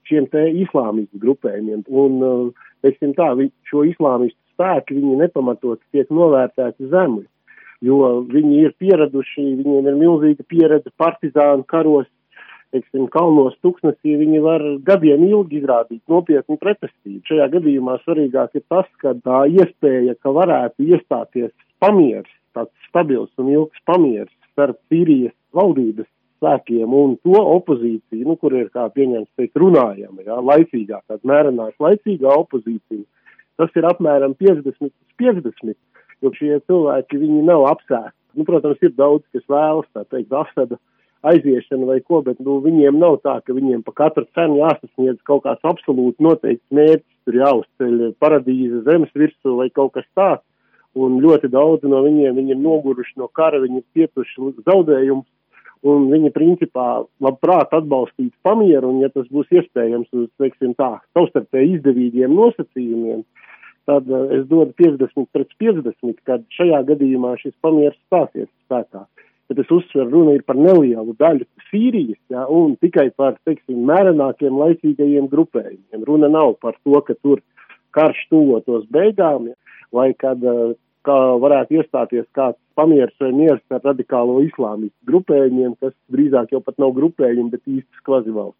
šiem 0.09 0.25
te 0.33 0.47
islāmistu 0.63 1.21
grupējumiem. 1.21 1.83
Un, 1.93 2.15
uh, 2.25 2.69
teiksim 2.81 3.13
tā, 3.17 3.29
šo 3.69 3.83
islāmistu 3.85 4.39
spēki, 4.55 4.97
viņi 4.97 5.19
nepamatot 5.21 5.81
tiek 5.93 6.09
novērtēti 6.09 6.89
zemi, 6.89 7.27
jo 7.85 8.23
viņi 8.31 8.63
ir 8.65 8.73
pieraduši, 8.81 9.45
viņiem 9.61 9.91
ir 9.91 9.99
milzīga 9.99 10.47
pieredze 10.49 10.91
partizānu 10.97 11.67
karos, 11.69 12.09
teiksim, 12.73 13.07
kalnos 13.13 13.55
tuksnesī 13.65 14.15
viņi 14.19 14.41
var 14.43 14.63
gadiem 14.85 15.25
ilgi 15.27 15.59
izrādīt 15.61 16.01
nopietnu 16.11 16.59
pretestību. 16.61 17.23
Šajā 17.29 17.49
gadījumā 17.55 17.97
svarīgāk 18.03 18.59
ir 18.59 18.65
tas, 18.71 18.87
ka 19.01 19.15
tā 19.25 19.43
iespēja, 19.49 20.15
ka 20.21 20.33
varētu 20.35 20.87
iestāties 20.89 21.51
pamieris, 21.83 22.31
tāds 22.57 22.89
stabils 22.89 23.31
un 23.41 23.51
ilgs 23.55 23.85
pamieris 23.89 24.33
starp 24.51 24.79
Sīrijas 24.91 25.35
valdības 25.55 26.07
spēkiem 26.39 26.93
un 26.95 27.15
to 27.25 27.39
opozīciju, 27.57 28.25
nu, 28.27 28.35
kur 28.39 28.55
ir, 28.55 28.69
kā 28.75 28.87
pieņems 28.95 29.27
teikt, 29.39 29.57
runājama, 29.59 30.23
jā, 30.25 30.37
laicīgā, 30.51 31.01
tāda 31.09 31.31
mērenās 31.31 31.75
laicīgā 31.83 32.35
opozīcija, 32.45 33.03
tas 33.59 33.75
ir 33.75 33.87
apmēram 33.89 34.35
50 34.39 34.87
uz 34.87 34.93
50, 35.19 35.75
jo 36.23 36.31
šie 36.37 36.61
cilvēki, 36.69 37.19
viņi 37.19 37.43
nav 37.49 37.67
apsēsti. 37.73 38.15
Nu, 38.37 38.45
protams, 38.47 38.79
ir 38.85 38.93
daudz, 38.95 39.25
kas 39.33 39.43
vēlas, 39.51 39.87
tā 39.95 40.05
teikt, 40.07 40.31
Asada 40.37 40.77
aiziešana 41.21 41.87
vai 41.89 41.99
ko, 42.05 42.21
bet 42.23 42.39
nu, 42.43 42.59
viņiem 42.63 42.99
nav 42.99 43.19
tā, 43.23 43.39
ka 43.43 43.55
viņiem 43.55 43.81
pa 43.85 43.93
katru 44.03 44.25
cenu 44.37 44.61
jāsasniedz 44.61 45.19
kaut 45.27 45.43
kāds 45.45 45.65
absolūti 45.67 46.23
noteikts 46.23 46.75
mērķis, 46.75 47.17
tur 47.27 47.39
jāuzceļ 47.41 48.05
paradīze 48.23 48.83
zemes 48.87 49.11
virsū 49.15 49.57
vai 49.59 49.69
kaut 49.73 49.97
kas 49.97 50.07
tāds. 50.15 50.45
Un 50.97 51.19
ļoti 51.21 51.51
daudz 51.53 51.85
no 51.85 52.01
viņiem 52.01 52.39
viņi 52.39 52.55
ir 52.55 52.63
noguruši 52.63 53.19
no 53.21 53.27
kara, 53.29 53.59
viņi 53.61 53.83
ir 53.83 53.85
cietuši 53.93 54.55
zaudējumus, 54.65 55.27
un 55.85 56.07
viņi 56.11 56.31
principā 56.35 56.87
labprāt 57.23 57.75
atbalstītu 57.77 58.33
pamieru, 58.43 58.89
un 58.89 59.03
ja 59.03 59.11
tas 59.13 59.27
būs 59.31 59.51
iespējams 59.53 60.09
uz, 60.11 60.27
teiksim 60.41 60.73
tā, 60.79 60.97
savstarpēji 61.15 61.77
izdevīgiem 61.77 62.33
nosacījumiem, 62.35 63.21
tad 63.87 64.09
uh, 64.09 64.25
es 64.35 64.47
dodu 64.49 64.73
50 64.81 65.29
pret 65.35 65.53
50, 65.61 66.19
kad 66.27 66.43
šajā 66.57 66.81
gadījumā 66.89 67.37
šis 67.39 67.55
pamieris 67.63 67.99
stāsies 68.07 68.49
spēkā 68.65 69.05
bet 69.49 69.59
es 69.63 69.71
uzsveru, 69.73 70.09
runa 70.13 70.35
ir 70.37 70.43
par 70.47 70.57
nelielu 70.59 71.15
daļu 71.19 71.45
Sīrijas, 71.69 72.19
ja, 72.33 72.45
un 72.49 72.75
tikai 72.81 73.09
par, 73.17 73.37
teiksim, 73.47 73.81
mērenākiem 73.89 74.57
laicīgajiem 74.61 75.29
grupējumiem. 75.31 76.05
Runa 76.07 76.29
nav 76.31 76.55
par 76.63 76.77
to, 76.83 77.01
ka 77.05 77.17
tur 77.19 77.41
karš 77.97 78.21
tuvotos 78.29 78.85
beigām, 78.93 79.49
ja, 79.51 79.57
vai 79.95 80.11
kad 80.17 80.43
eh, 80.45 80.73
kā 81.07 81.19
varētu 81.41 81.79
iestāties 81.79 82.27
kāds 82.37 82.59
pamieris 82.79 83.17
vai 83.21 83.31
miers 83.35 83.63
ar 83.73 83.81
radikālo 83.91 84.39
islāmistu 84.45 84.97
grupējumiem, 85.09 85.75
kas 85.81 85.93
drīzāk 86.13 86.53
jau 86.55 86.61
pat 86.63 86.77
nav 86.81 86.93
grupējumi, 86.97 87.51
bet 87.55 87.63
īstas 87.65 88.05
kvazivalsts. 88.07 88.59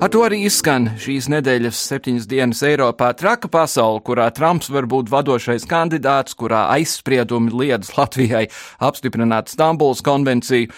Ar 0.00 0.08
to 0.08 0.22
arī 0.24 0.38
izskan 0.48 0.86
šīs 0.96 1.26
nedēļas 1.28 1.76
septiņas 1.90 2.24
dienas 2.30 2.62
Eiropā 2.64 3.10
traka 3.20 3.50
pasaule, 3.52 4.00
kurā 4.00 4.30
Trumps 4.32 4.70
var 4.72 4.86
būt 4.88 5.10
vadošais 5.12 5.66
kandidāts, 5.68 6.32
kurā 6.40 6.62
aizspriedumi 6.72 7.52
liedz 7.52 7.92
Latvijai 7.98 8.46
apstiprināt 8.80 9.52
Stambuls 9.52 10.00
konvenciju. 10.00 10.72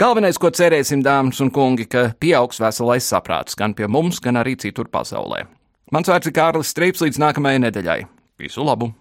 Galvenais, 0.00 0.40
ko 0.40 0.48
cerēsim, 0.48 1.04
dāmas 1.04 1.44
un 1.44 1.52
kungi, 1.52 1.84
ka 1.84 2.08
pieaugs 2.16 2.64
veselais 2.64 3.04
saprāts 3.04 3.52
gan 3.52 3.76
pie 3.76 3.84
mums, 3.84 4.16
gan 4.24 4.40
arī 4.40 4.56
citur 4.56 4.88
pasaulē. 4.88 5.44
Mans 5.92 6.08
vārds 6.08 6.32
ir 6.32 6.38
Kārlis 6.40 6.72
Streips 6.72 7.04
līdz 7.04 7.20
nākamajai 7.20 7.66
nedēļai. 7.68 8.02
Visu 8.40 8.64
labu! 8.64 8.94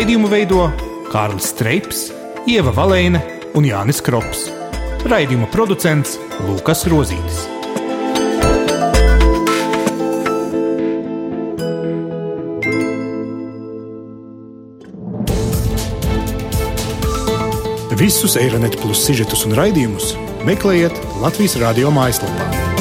Raidījumu 0.00 0.30
veido 0.32 0.62
Kārlis 1.12 1.50
Streips, 1.50 1.98
Ieva 2.48 2.70
Valēne 2.72 3.18
un 3.52 3.66
Jānis 3.68 3.98
Krops. 4.00 4.46
Raidījuma 5.04 5.44
producents 5.52 6.14
Lukas 6.46 6.86
Rozītis. 6.88 7.42
Visus 18.00 18.40
Eironet 18.40 18.80
plus 18.80 19.04
sižetus 19.04 19.44
un 19.44 19.52
raidījumus 19.60 20.14
meklējiet 20.48 20.96
Latvijas 21.20 21.60
radio 21.60 21.92
mājaslapā. 21.92 22.79